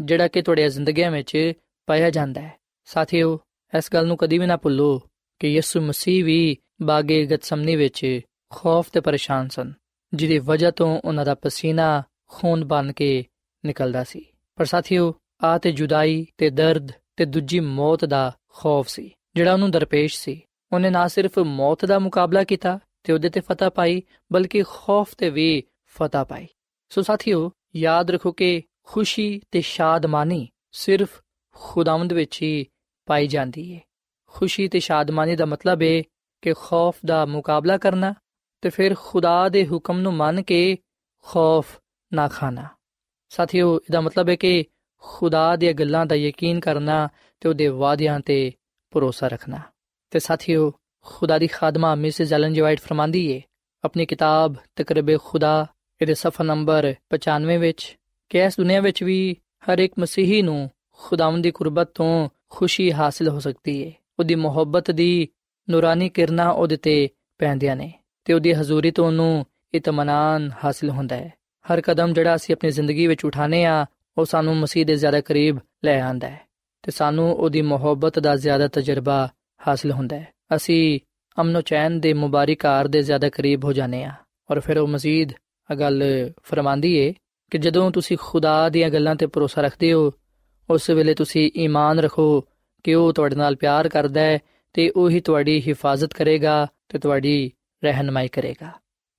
ਜਿਹੜਾ 0.00 0.28
ਕਿ 0.28 0.42
ਤੁਹਾਡੀਆਂ 0.42 0.68
ਜ਼ਿੰਦਗੀਆਂ 0.68 1.10
ਵਿੱਚ 1.10 1.52
ਪਾਇਆ 1.86 2.10
ਜਾਂਦਾ 2.10 2.40
ਹੈ। 2.40 2.52
ਸਾਥੀਓ, 2.84 3.38
ਇਸ 3.78 3.92
ਗੱਲ 3.92 4.06
ਨੂੰ 4.06 4.16
ਕਦੀ 4.16 4.38
ਵੀ 4.38 4.46
ਨਾ 4.46 4.56
ਭੁੱਲੋ 4.56 5.02
ਕਿ 5.38 5.48
ਯਿਸੂ 5.48 5.80
ਮਸੀਹ 5.80 6.24
ਵੀ 6.24 6.56
ਬਾਗੇ 6.82 7.26
ਗਤਸਮਨੀ 7.26 7.76
ਵਿੱਚ 7.76 8.20
ਖੌਫ 8.52 8.90
ਤੇ 8.90 9.00
ਪਰੇਸ਼ਾਨ 9.00 9.48
ਸਨ, 9.48 9.72
ਜਿਹਦੀ 10.14 10.38
ਵਜ੍ਹਾ 10.38 10.70
ਤੋਂ 10.70 11.00
ਉਹਨਾਂ 11.04 11.24
ਦਾ 11.24 11.34
ਪਸੀਨਾ 11.34 12.02
ਖੂਨ 12.28 12.64
ਬਣ 12.64 12.92
ਕੇ 12.92 13.24
ਨਿਕਲਦਾ 13.66 14.04
ਸੀ। 14.04 14.24
ਪਰ 14.56 14.64
ਸਾਥੀਓ 14.64 15.14
ਆ 15.44 15.58
ਤੇ 15.58 15.72
ਜੁਦਾਈ 15.72 16.26
ਤੇ 16.38 16.50
ਦਰਦ 16.50 16.92
ਤੇ 17.16 17.24
ਦੂਜੀ 17.24 17.60
ਮੌਤ 17.60 18.04
ਦਾ 18.04 18.32
ਖੌਫ 18.48 18.88
ਸੀ, 18.88 19.10
ਜਿਹੜਾ 19.34 19.52
ਉਹਨੂੰ 19.52 19.70
ਦਰਪੇਸ਼ 19.70 20.18
ਸੀ। 20.18 20.40
ਉਹਨੇ 20.72 20.90
ਨਾ 20.90 21.08
ਸਿਰਫ 21.08 21.38
ਮੌਤ 21.38 21.84
ਦਾ 21.84 21.98
ਮੁਕਾਬਲਾ 21.98 22.44
ਕੀਤਾ 22.44 22.78
ਤੇ 23.02 23.12
ਉਹਦੇ 23.12 23.28
ਤੇ 23.28 23.40
ਫਤਹ 23.40 23.64
ਪਾਈ, 23.64 24.02
ਬਲਕਿ 24.32 24.62
ਖੌਫ 24.62 25.14
ਤੇ 25.14 25.30
ਵੀ 25.30 25.64
ਫਤਹ 25.86 26.24
ਪਾਈ। 26.24 26.46
ਸੋ 26.88 27.02
ਸਾਥੀਓ, 27.02 27.52
ਯਾਦ 27.76 28.10
ਰੱਖੋ 28.10 28.32
ਕਿ 28.32 28.62
ਖੁਸ਼ੀ 28.82 29.40
ਤੇ 29.50 29.60
ਸ਼ਾਦਮਾਨੀ 29.60 30.48
ਸਿਰਫ 30.72 31.20
ਖੁਦਾਵੰਦ 31.54 32.12
ਵਿੱਚ 32.12 32.42
ਹੀ 32.42 32.66
ਪਾਈ 33.06 33.26
ਜਾਂਦੀ 33.26 33.74
ਹੈ 33.74 33.80
ਖੁਸ਼ੀ 34.26 34.68
ਤੇ 34.68 34.80
ਸ਼ਾਦਮਾਨੀ 34.80 35.36
ਦਾ 35.36 35.44
ਮਤਲਬ 35.44 35.82
ਹੈ 35.82 36.02
ਕਿ 36.42 36.52
ਖੌਫ 36.52 36.96
ਦਾ 37.06 37.26
ਮੁਕਾਬਲਾ 37.26 37.78
ਕਰਨਾ 37.78 38.14
ਤੇ 38.60 38.68
ਫਿਰ 38.68 38.94
ਖੁਦਾ 38.98 39.48
ਦੇ 39.48 39.66
ਹੁਕਮ 39.66 39.98
ਨੂੰ 39.98 40.14
ਮੰਨ 40.14 40.42
ਕੇ 40.42 40.78
ਖੌਫ 41.24 41.78
ਨਾ 42.12 42.28
ਖਾਣਾ। 42.28 42.68
ਸਾਥੀਓ, 43.28 43.76
ਇਹਦਾ 43.76 44.00
ਮਤਲਬ 44.00 44.28
ਹੈ 44.28 44.36
ਕਿ 44.36 44.64
ਖੁਦਾ 44.98 45.56
ਦੀਆਂ 45.56 45.72
ਗੱਲਾਂ 45.72 46.06
ਦਾ 46.06 46.14
ਯਕੀਨ 46.14 46.60
ਕਰਨਾ 46.60 47.08
ਤੇ 47.40 47.48
ਉਹਦੇ 47.48 47.68
ਵਾਅਦਿਆਂ 47.68 48.20
ਤੇ 48.20 48.52
ਭਰੋਸਾ 48.90 49.28
ਰੱਖਣਾ। 49.28 49.60
ਤੇ 50.10 50.18
ਸਾਥੀਓ 50.18 50.72
ਖੁਦਾ 51.04 51.38
ਦੀ 51.38 51.46
ਖਾਦਮਾ 51.46 51.94
ਮਿਸਿਸ 51.94 52.32
ਐਲਨ 52.32 52.52
ਜੀ 52.52 52.60
ਵਾਈਟ 52.60 52.80
ਫਰਮਾਂਦੀ 52.80 53.30
ਏ। 53.30 53.42
ਆਪਣੀ 53.84 54.06
ਕਿਤਾਬ 54.06 54.54
ਤਕਰਬੇ 54.76 55.18
ਖੁਦਾ, 55.24 55.66
ਇਹਦੇ 56.02 56.14
ਸਫਾ 56.14 56.44
ਨੰਬਰ 56.44 56.94
95 57.10 57.56
ਵਿੱਚ 57.56 57.98
ਕਿ 58.28 58.38
ਇਸ 58.38 58.56
ਦੁਨੀਆ 58.56 58.80
ਵਿੱਚ 58.80 59.02
ਵੀ 59.02 59.36
ਹਰ 59.70 59.78
ਇੱਕ 59.78 59.94
ਮਸੀਹੀ 59.98 60.42
ਨੂੰ 60.42 60.70
ਖੁਦਾਵੰਦ 60.98 61.42
ਦੀ 61.42 61.50
ਕੁਰਬਤ 61.50 61.90
ਤੋਂ 61.94 62.28
ਖੁਸ਼ੀ 62.48 62.92
ਹਾਸਲ 62.92 63.28
ਹੋ 63.28 63.40
ਸਕਦੀ 63.40 63.82
ਏ। 63.82 63.92
ਉਹਦੀ 64.18 64.34
ਮੁਹੱਬਤ 64.34 64.90
ਦੀ 64.90 65.28
ਨੂਰਾਨੀ 65.70 66.08
ਕਿਰਨਾਂ 66.08 66.52
ਉਹਦੇ 66.52 66.76
ਤੇ 66.76 67.08
ਪੈਂਦੀਆਂ 67.38 67.76
ਨੇ 67.76 67.92
ਤੇ 68.24 68.32
ਉਹਦੀ 68.32 68.52
ਹਜ਼ੂਰੀ 68.52 68.90
ਤੋਂ 68.90 69.06
ਉਹਨੂੰ 69.06 69.46
ਇਤਮਾਨਾਨ 69.74 70.50
ਹਾਸਲ 70.64 70.90
ਹੁੰਦਾ 70.90 71.16
ਹੈ। 71.16 71.32
ਹਰ 71.72 71.80
ਕਦਮ 71.80 72.12
ਜਿਹੜਾ 72.12 72.34
ਅਸੀਂ 72.34 72.54
ਆਪਣੀ 72.54 72.70
ਜ਼ਿੰਦਗੀ 72.70 73.06
ਵਿੱਚ 73.06 73.24
ਉਠਾਣੇ 73.24 73.64
ਆ 73.64 73.86
ਉਹ 74.18 74.24
ਸਾਨੂੰ 74.24 74.56
ਮਸੀਹ 74.56 74.86
ਦੇ 74.86 74.96
ਜ਼ਿਆਦਾ 74.96 75.20
ਕਰੀਬ 75.20 75.58
ਲੈ 75.84 76.00
ਆਂਦਾ 76.00 76.28
ਹੈ 76.28 76.40
ਤੇ 76.82 76.90
ਸਾਨੂੰ 76.90 77.34
ਉਹਦੀ 77.34 77.62
ਮੁਹੱਬਤ 77.62 78.18
ਦਾ 78.18 78.36
ਜ਼ਿਆਦਾ 78.36 78.68
ਤਜਰਬਾ 78.68 79.28
ਹਾਸਲ 79.68 79.90
ਹੁੰਦਾ 79.90 80.18
ਹੈ। 80.18 80.28
ਅਸੀਂ 80.55 80.99
ਅਮਨੋ 81.41 81.61
ਚੈਨ 81.61 81.99
ਦੇ 81.99 82.13
ਮੁਬਾਰਕਾਰ 82.13 82.87
ਦੇ 82.87 83.01
ਜ਼ਿਆਦਾ 83.01 83.29
ਕਰੀਬ 83.29 83.65
ਹੋ 83.65 83.73
ਜਾਂਦੇ 83.73 84.03
ਆ 84.03 84.11
ਔਰ 84.51 84.59
ਫਿਰ 84.59 84.77
ਉਹ 84.77 84.87
ਮਜ਼ੀਦ 84.87 85.31
ਇਹ 85.69 85.75
ਗੱਲ 85.75 86.03
ਫਰਮਾਂਦੀ 86.43 86.93
ਏ 86.95 87.13
ਕਿ 87.51 87.57
ਜਦੋਂ 87.57 87.91
ਤੁਸੀਂ 87.91 88.17
ਖੁਦਾ 88.21 88.69
ਦੀਆਂ 88.69 88.89
ਗੱਲਾਂ 88.89 89.15
ਤੇ 89.15 89.25
ਭਰੋਸਾ 89.25 89.61
ਰੱਖਦੇ 89.61 89.93
ਹੋ 89.93 90.11
ਉਸ 90.69 90.89
ਵੇਲੇ 90.89 91.13
ਤੁਸੀਂ 91.13 91.51
ਈਮਾਨ 91.55 91.99
ਰੱਖੋ 91.99 92.45
ਕਿ 92.83 92.93
ਉਹ 92.93 93.13
ਤੁਹਾਡੇ 93.13 93.35
ਨਾਲ 93.35 93.55
ਪਿਆਰ 93.55 93.89
ਕਰਦਾ 93.89 94.21
ਹੈ 94.21 94.39
ਤੇ 94.73 94.89
ਉਹ 94.89 95.09
ਹੀ 95.09 95.19
ਤੁਹਾਡੀ 95.19 95.61
ਹਿਫਾਜ਼ਤ 95.67 96.13
ਕਰੇਗਾ 96.13 96.67
ਤੇ 96.89 96.99
ਤੁਹਾਡੀ 96.99 97.51
ਰਹਿਨਮਾਈ 97.83 98.27
ਕਰੇਗਾ 98.27 98.71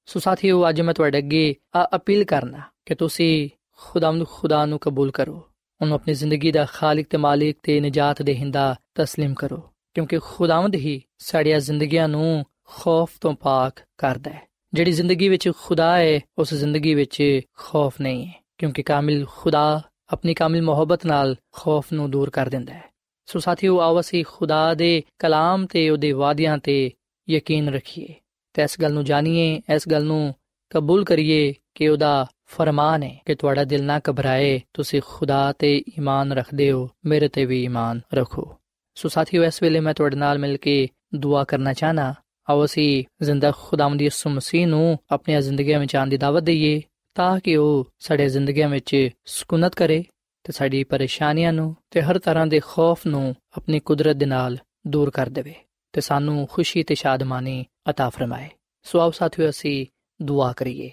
ਸੋ 0.06 0.20
ਸਾਥੀਓ 0.20 0.68
ਅੱਜ 0.68 0.80
ਮੈਂ 0.80 0.94
ਤੁਹਾਡੇ 0.94 1.18
ਅੱਗੇ 1.18 1.54
ਆ 1.76 1.88
ਅਪੀਲ 1.96 2.24
ਕਰਨਾ 2.24 2.62
ਕਿ 2.86 2.94
ਤੁਸੀਂ 2.94 3.48
ਖੁਦਾਵੰਦ 3.76 4.26
ਖੁਦਾ 4.26 4.66
ਨੂੰ 4.66 4.78
ਕਬੂਲ 4.78 5.10
ਕਰੋ 5.10 5.42
ਉਹਨੂੰ 5.80 5.94
ਆਪਣੀ 5.94 6.14
ਜ਼ਿੰਦਗੀ 6.14 6.52
ਦਾ 6.52 6.64
ਖਾਲਕ 6.64 7.06
ਤੇ 7.10 7.16
ਮਾਲਿਕ 7.16 7.56
ਤੇ 7.62 7.80
ਨਜਾਤ 7.80 8.22
ਦੇਹਿੰਦਾ 8.22 8.74
تسلیم 9.00 9.34
ਕਰੋ 9.34 9.62
ਕਿਉਂਕਿ 9.93 10.19
ਖੁਦਾਵੰਦ 10.23 10.75
ਹੀ 10.75 11.01
ਸਾਡੀਆਂ 11.17 11.59
ਜ਼ਿੰਦਗੀਆਂ 11.59 12.07
ਨੂੰ 12.07 12.45
ਖੌਫ 12.65 13.11
ਤੋਂ 13.21 13.33
ਪਾਕ 13.33 13.79
ਕਰਦਾ 13.97 14.31
ਹੈ। 14.31 14.41
ਜਿਹੜੀ 14.73 14.91
ਜ਼ਿੰਦਗੀ 14.91 15.29
ਵਿੱਚ 15.29 15.51
ਖੁਦਾ 15.63 15.97
ਹੈ, 15.97 16.19
ਉਸ 16.37 16.53
ਜ਼ਿੰਦਗੀ 16.53 16.93
ਵਿੱਚ 16.93 17.41
ਖੌਫ 17.57 18.01
ਨਹੀਂ 18.01 18.27
ਹੈ, 18.27 18.43
ਕਿਉਂਕਿ 18.57 18.83
ਕਾਮਿਲ 18.83 19.25
ਖੁਦਾ 19.37 19.81
ਆਪਣੀ 20.09 20.33
ਕਾਮਿਲ 20.33 20.61
ਮੁਹੱਬਤ 20.61 21.05
ਨਾਲ 21.05 21.35
ਖੌਫ 21.51 21.93
ਨੂੰ 21.93 22.11
ਦੂਰ 22.11 22.29
ਕਰ 22.29 22.49
ਦਿੰਦਾ 22.49 22.73
ਹੈ। 22.73 22.83
ਸੋ 23.25 23.39
ਸਾਥੀਓ, 23.39 23.79
ਆਓ 23.79 23.99
ਅਸੀਂ 23.99 24.25
ਖੁਦਾ 24.27 24.73
ਦੇ 24.73 25.03
ਕਲਾਮ 25.19 25.65
ਤੇ 25.65 25.89
ਉਹਦੇ 25.89 26.11
ਵਾਅਦਿਆਂ 26.11 26.57
ਤੇ 26.57 26.91
ਯਕੀਨ 27.29 27.69
ਰੱਖੀਏ 27.69 28.13
ਤੇ 28.53 28.61
ਇਸ 28.61 28.81
ਗੱਲ 28.81 28.93
ਨੂੰ 28.93 29.05
ਜਾਣੀਏ, 29.05 29.61
ਇਸ 29.75 29.89
ਗੱਲ 29.89 30.03
ਨੂੰ 30.03 30.35
ਕਬੂਲ 30.69 31.05
ਕਰੀਏ 31.05 31.53
ਕਿ 31.75 31.89
ਉਹਦਾ 31.89 32.25
ਫਰਮਾਨ 32.45 33.03
ਹੈ 33.03 33.19
ਕਿ 33.25 33.35
ਤੁਹਾਡਾ 33.35 33.63
ਦਿਲ 33.63 33.83
ਨਾ 33.83 34.01
ਘਬਰਾਏ, 34.09 34.61
ਤੁਸੀਂ 34.73 35.01
ਖੁਦਾ 35.05 35.53
ਤੇ 35.59 35.77
ਈਮਾਨ 35.77 36.33
ਰੱਖਦੇ 36.33 36.71
ਹੋ, 36.71 36.89
ਮੇਰੇ 37.05 37.27
ਤੇ 37.27 37.45
ਵੀ 37.45 37.63
ਈਮਾਨ 37.63 38.01
ਰੱਖੋ। 38.13 38.55
ਸੋ 38.96 39.08
ਸਾਥੀਓ 39.08 39.44
ਇਸ 39.44 39.62
ਵੇਲੇ 39.62 39.80
ਮੈਂ 39.80 39.94
ਤੁਹਾਡੇ 39.94 40.16
ਨਾਲ 40.16 40.38
ਮਿਲ 40.38 40.56
ਕੇ 40.56 40.88
ਦੁਆ 41.14 41.44
ਕਰਨਾ 41.44 41.72
ਚਾਹਨਾ 41.72 42.14
ਆਓ 42.48 42.64
ਅਸੀਂ 42.64 43.04
ਜ਼ਿੰਦਾ 43.24 43.50
ਖੁਦਾਵੰਦੀ 43.50 44.04
ਯਿਸੂ 44.04 44.30
ਮਸੀਹ 44.30 44.66
ਨੂੰ 44.66 44.98
ਆਪਣੀਆਂ 45.10 45.40
ਜ਼ਿੰਦਗੀਆਂ 45.40 45.80
ਵਿੱਚ 45.80 45.96
ਆਉਣ 45.96 46.08
ਦੀ 46.08 46.16
ਦਾਵਤ 46.16 46.42
ਦਈਏ 46.42 46.80
ਤਾਂ 47.14 47.40
ਕਿ 47.40 47.56
ਉਹ 47.56 47.90
ਸਾਡੇ 47.98 48.28
ਜ਼ਿੰਦਗੀਆਂ 48.28 48.68
ਵਿੱਚ 48.68 49.10
ਸਕੂਨਤ 49.26 49.74
ਕਰੇ 49.74 50.04
ਤੇ 50.44 50.52
ਸਾਡੀ 50.52 50.84
ਪਰੇਸ਼ਾਨੀਆਂ 50.84 51.52
ਨੂੰ 51.52 51.74
ਤੇ 51.90 52.02
ਹਰ 52.02 52.18
ਤਰ੍ਹਾਂ 52.18 52.46
ਦੇ 52.46 52.60
ਖੌਫ 52.64 53.06
ਨੂੰ 53.06 53.34
ਆਪਣੀ 53.56 53.80
ਕੁਦਰਤ 53.80 54.16
ਦੇ 54.16 54.26
ਨਾਲ 54.26 54.56
ਦੂਰ 54.86 55.10
ਕਰ 55.10 55.28
ਦੇਵੇ 55.28 55.54
ਤੇ 55.92 56.00
ਸਾਨੂੰ 56.00 56.46
ਖੁਸ਼ੀ 56.46 56.82
ਤੇ 56.82 56.94
ਸ਼ਾਦਮਾਨੀ 56.94 57.64
عطا 57.90 58.10
ਫਰਮਾਏ 58.10 58.48
ਸੋ 58.86 59.00
ਆਓ 59.00 59.10
ਸਾਥੀਓ 59.10 59.48
ਅਸੀਂ 59.48 59.86
ਦੁਆ 60.22 60.52
ਕਰੀਏ 60.52 60.90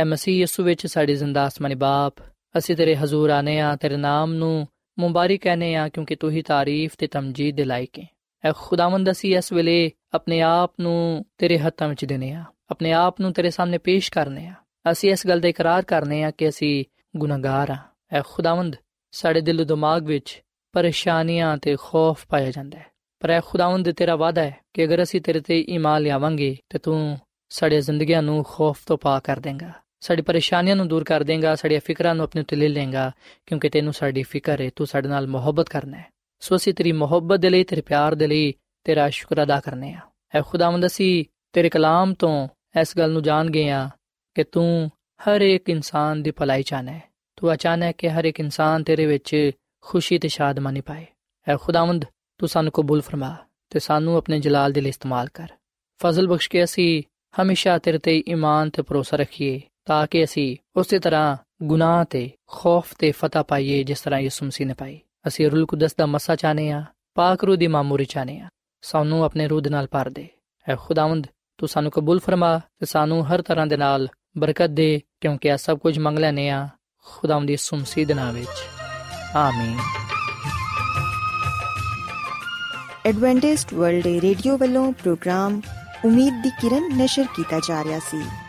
ਐ 0.00 0.04
ਮਸੀਹ 0.04 0.38
ਯਿਸੂ 0.38 0.62
ਵਿੱਚ 0.62 0.86
ਸਾਡੇ 0.86 1.14
ਜ਼ਿੰਦਾ 1.14 1.46
ਅਸਮਾਨੀ 1.46 1.74
ਬਾਪ 1.74 2.20
ਅਸੀਂ 2.58 2.76
ਤੇਰੇ 2.76 2.96
ਹਜ਼ੂਰ 2.96 3.30
ਆਨੇ 3.30 3.60
ਆ 3.60 3.76
ਤੇਰੇ 3.76 3.96
ਨਾਮ 3.96 4.34
ਨੂੰ 4.34 4.66
ਮੁਬਾਰਕ 4.99 5.39
ਕਹਨੇ 5.39 5.75
ਆ 5.75 5.89
ਕਿਉਂਕਿ 5.89 6.15
ਤੂੰ 6.15 6.31
ਹੀ 6.31 6.41
ਤਾਰੀਫ 6.41 6.91
ਤੇ 6.97 7.07
ਤਮਜੀਦ 7.07 7.55
ਦੇ 7.55 7.63
ਲਾਇਕ 7.63 7.99
ਹੈ। 7.99 8.05
ਐ 8.45 8.51
ਖੁਦਾਵੰਦ 8.55 9.11
ਅਸੀਂ 9.11 9.37
ਇਸ 9.37 9.53
ਵੇਲੇ 9.53 9.91
ਆਪਣੇ 10.13 10.41
ਆਪ 10.41 10.73
ਨੂੰ 10.79 11.25
ਤੇਰੇ 11.37 11.59
ਹੱਥਾਂ 11.59 11.87
ਵਿੱਚ 11.87 12.05
ਦੇਨੇ 12.05 12.31
ਆ 12.31 12.43
ਆਪਣੇ 12.69 12.91
ਆਪ 12.91 13.21
ਨੂੰ 13.21 13.33
ਤੇਰੇ 13.33 13.49
ਸਾਹਮਣੇ 13.49 13.77
ਪੇਸ਼ 13.77 14.11
ਕਰਨੇ 14.11 14.47
ਆ 14.47 14.53
ਅਸੀਂ 14.91 15.11
ਇਸ 15.11 15.27
ਗੱਲ 15.27 15.39
ਦਾ 15.39 15.47
ਇਕਰਾਰ 15.47 15.81
ਕਰਨੇ 15.81 16.23
ਆ 16.23 16.31
ਕਿ 16.31 16.49
ਅਸੀਂ 16.49 16.85
ਗੁਨਾਹਗਾਰ 17.17 17.71
ਆ 17.71 17.77
ਐ 18.11 18.21
ਖੁਦਾਵੰਦ 18.27 18.75
ਸਾਡੇ 19.11 19.41
ਦਿਲ 19.41 19.65
ਦਿਮਾਗ 19.65 20.05
ਵਿੱਚ 20.05 20.43
ਪਰੇਸ਼ਾਨੀਆਂ 20.71 21.57
ਤੇ 21.57 21.75
ਖੌਫ 21.81 22.25
ਪਾਇਆ 22.27 22.51
ਜਾਂਦਾ 22.51 22.79
ਹੈ। 22.79 22.85
ਪਰ 23.19 23.29
ਐ 23.29 23.39
ਖੁਦਾਵੰਦ 23.45 23.91
ਤੇਰਾ 23.91 24.15
ਵਾਅਦਾ 24.15 24.41
ਹੈ 24.41 24.57
ਕਿ 24.73 24.85
ਅਗਰ 24.85 25.03
ਅਸੀਂ 25.03 25.21
ਤੇਰੇ 25.21 25.39
ਤੇ 25.39 25.65
ਈਮਾਨ 25.69 26.01
ਲਿਆਵਾਂਗੇ 26.01 26.57
ਤੇ 26.69 26.79
ਤੂੰ 26.79 27.19
ਸਾਡੇ 27.49 27.81
ਜ਼ਿੰਦਗੀਆਂ 27.81 28.23
ਨੂੰ 28.23 28.43
ਖੌਫ 28.43 28.79
ਤੋਂ 28.85 28.97
ਪਾ 28.97 29.19
ਕਰ 29.19 29.39
ਦੇਂਗਾ। 29.39 29.71
ਸਾਡੀ 29.99 30.21
ਪਰੇਸ਼ਾਨੀਆਂ 30.21 30.75
ਨੂੰ 30.75 30.87
ਦੂਰ 30.87 31.03
ਕਰ 31.03 31.23
ਦੇਂਗਾ, 31.23 31.55
ਸਾਡੀਆਂ 31.55 31.79
ਫਿਕਰਾਂ 31.85 32.15
ਨੂੰ 32.15 32.23
ਆਪਣੇ 32.23 32.41
ਉੱਤੇ 32.41 32.55
ਲੈ 32.55 32.67
ਲੇਂਗਾ 32.67 33.11
ਕਿਉਂਕਿ 33.45 33.69
ਤੈਨੂੰ 33.69 33.93
ਸਾਡੀ 33.93 34.23
ਫਿਕਰ 34.23 34.61
ਹੈ 34.61 34.69
ਤੂੰ 34.75 34.87
ਸਾਡੇ 34.87 35.07
ਨਾਲ 35.07 35.27
ਮੁਹੱਬਤ 35.27 35.69
ਕਰਨਾ 35.69 35.97
ਹੈ। 35.97 36.05
ਸੋ 36.39 36.55
ਅਸੀਂ 36.55 36.73
ਤੇਰੀ 36.73 36.91
ਮੁਹੱਬਤ 36.91 37.39
ਦੇ 37.39 37.49
ਲਈ, 37.49 37.63
ਤੇਰੇ 37.63 37.81
ਪਿਆਰ 37.81 38.15
ਦੇ 38.15 38.27
ਲਈ, 38.27 38.53
ਤੇਰਾ 38.83 39.09
ਸ਼ੁਕਰ 39.09 39.43
ਅਦਾ 39.43 39.59
ਕਰਨੇ 39.59 39.93
ਆ। 39.93 39.99
ਐ 40.35 40.41
ਖੁਦਾਵੰਦ, 40.41 40.85
ਅਸੀਂ 40.85 41.25
ਤੇਰੇ 41.53 41.69
ਕਲਾਮ 41.69 42.13
ਤੋਂ 42.13 42.47
ਇਸ 42.81 42.97
ਗੱਲ 42.97 43.11
ਨੂੰ 43.11 43.23
ਜਾਣ 43.23 43.49
ਗਏ 43.49 43.69
ਆ 43.69 43.89
ਕਿ 44.35 44.43
ਤੂੰ 44.43 44.91
ਹਰ 44.97 45.41
ਇੱਕ 45.41 45.69
ਇਨਸਾਨ 45.69 46.23
ਦੀ 46.23 46.31
ਭਲਾਈ 46.31 46.63
ਚਾਹਨਾ 46.63 46.91
ਹੈ। 46.91 47.03
ਤੂੰ 47.35 47.53
ਅਚਾਨਕ 47.53 47.95
ਕਿ 47.95 48.09
ਹਰ 48.09 48.25
ਇੱਕ 48.25 48.39
ਇਨਸਾਨ 48.39 48.83
ਤੇਰੇ 48.83 49.05
ਵਿੱਚ 49.05 49.51
ਖੁਸ਼ੀ 49.81 50.19
ਤੇ 50.19 50.27
ਸ਼ਾਦਮਾਨੀ 50.27 50.81
ਪਾਏ। 50.81 51.05
ਐ 51.47 51.57
ਖੁਦਾਵੰਦ, 51.57 52.05
ਤੂੰ 52.37 52.49
ਸਾਨੂੰ 52.49 52.71
ਕਬੂਲ 52.71 53.01
ਫਰਮਾ 53.01 53.35
ਤੇ 53.69 53.79
ਸਾਨੂੰ 53.79 54.17
ਆਪਣੇ 54.17 54.39
ਜਲਾਲ 54.39 54.71
ਦੇ 54.71 54.81
ਲਈ 54.81 54.89
ਇਸਤੇਮਾਲ 54.89 55.27
ਕਰ। 55.33 55.47
ਫਜ਼ਲ 56.01 56.27
ਬਖਸ਼ 56.27 56.49
ਕੇ 56.49 56.63
ਅਸੀਂ 56.63 57.03
ਹਮੇਸ਼ਾ 57.41 57.77
ਤੇਰੇ 57.77 57.97
ਤੇ 57.97 58.23
ਈਮਾਨ 58.29 58.69
ਤੇ 58.69 58.81
ਭਰੋਸਾ 58.81 59.17
ਰੱਖੀਏ। 59.17 59.61
ਤਾਂ 59.89 60.07
ਕਿ 60.07 60.23
ਅਸੀਂ 60.23 60.57
ਉਸੇ 60.75 60.99
ਤਰ੍ਹਾਂ 60.99 61.37
ਗੁਨਾਹ 61.63 62.05
ਤੇ 62.05 62.31
ਖੌਫ 62.47 62.93
ਤੇ 62.99 63.11
ਫਤਹ 63.11 63.39
ਪਾਈਏ 63.39 63.83
ਜਿਸ 63.83 64.01
ਤਰ੍ਹਾਂ 64.01 64.19
ਯਿਸੂ 64.19 64.45
ਮਸੀਹ 64.45 64.67
ਨੇ 64.67 64.73
ਪਾਈ। 64.73 64.99
ਅਸੀਂ 65.27 65.51
ਰੂਲ 65.51 65.65
ਕੁਦਸ 65.65 65.95
ਦਾ 65.95 66.05
ਮਸਾ 66.05 66.35
ਚਾਹਨੇ 66.35 66.71
ਆ 66.71 66.83
ਪਾਕ 67.15 67.43
ਰੂਹ 67.43 67.55
ਦੀ 67.55 67.67
ਮਾਮੂਰੀ 67.67 68.05
ਚਾਹਨੇ 68.05 68.39
ਆ 68.39 68.49
ਸਾਨੂੰ 68.81 69.23
ਆਪਣੇ 69.23 69.47
ਰੂਹ 69.47 69.61
ਦੇ 69.61 69.69
ਨਾਲ 69.69 69.87
ਭਰ 69.91 70.09
ਦੇ। 70.09 70.27
ਐ 70.69 70.75
ਖੁਦਾਵੰਦ, 70.75 71.27
ਤੂੰ 71.57 71.69
ਸਾਨੂੰ 71.69 71.91
ਕਬੂਲ 71.91 72.19
ਫਰਮਾ 72.19 72.57
ਤੇ 72.57 72.85
ਸਾਨੂੰ 72.85 73.27
ਹਰ 73.27 73.41
ਤਰ੍ਹਾਂ 73.41 73.67
ਦੇ 73.67 73.77
ਨਾਲ 73.77 74.07
ਬਰਕਤ 74.37 74.67
ਦੇ 74.67 75.01
ਕਿਉਂਕਿ 75.21 75.49
ਇਹ 75.49 75.57
ਸਭ 75.57 75.77
ਕੁਝ 75.77 75.99
ਮੰਗ 75.99 76.19
ਲੈਨੇ 76.19 76.49
ਆ 76.49 76.67
ਖੁਦਾਵੰਦ 77.05 77.47
ਦੀ 77.47 77.57
ਸੁਮਸੀ 77.57 78.05
ਦੇ 78.05 78.13
ਨਾਮ 78.13 78.35
ਵਿੱਚ। 78.35 78.49
ਆਮੀਨ। 79.35 79.79
ਐਡਵੈਂਟਿਸਟ 83.05 83.73
ਵਰਲਡ 83.73 84.07
ਰੇਡੀਓ 84.07 84.57
ਵੱਲੋਂ 84.57 84.91
ਪ੍ਰੋਗਰਾਮ 84.91 85.61
ਉਮੀਦ 86.05 86.43
ਦੀ 86.43 86.49
ਕਿਰਨ 86.49 86.97
ਨਿਸ਼ਰ 86.97 87.25
ਕੀਤਾ 87.35 87.59
ਜਾ 87.59 87.83
ਰਿਹਾ 87.83 87.99
ਸੀ। 87.99 88.48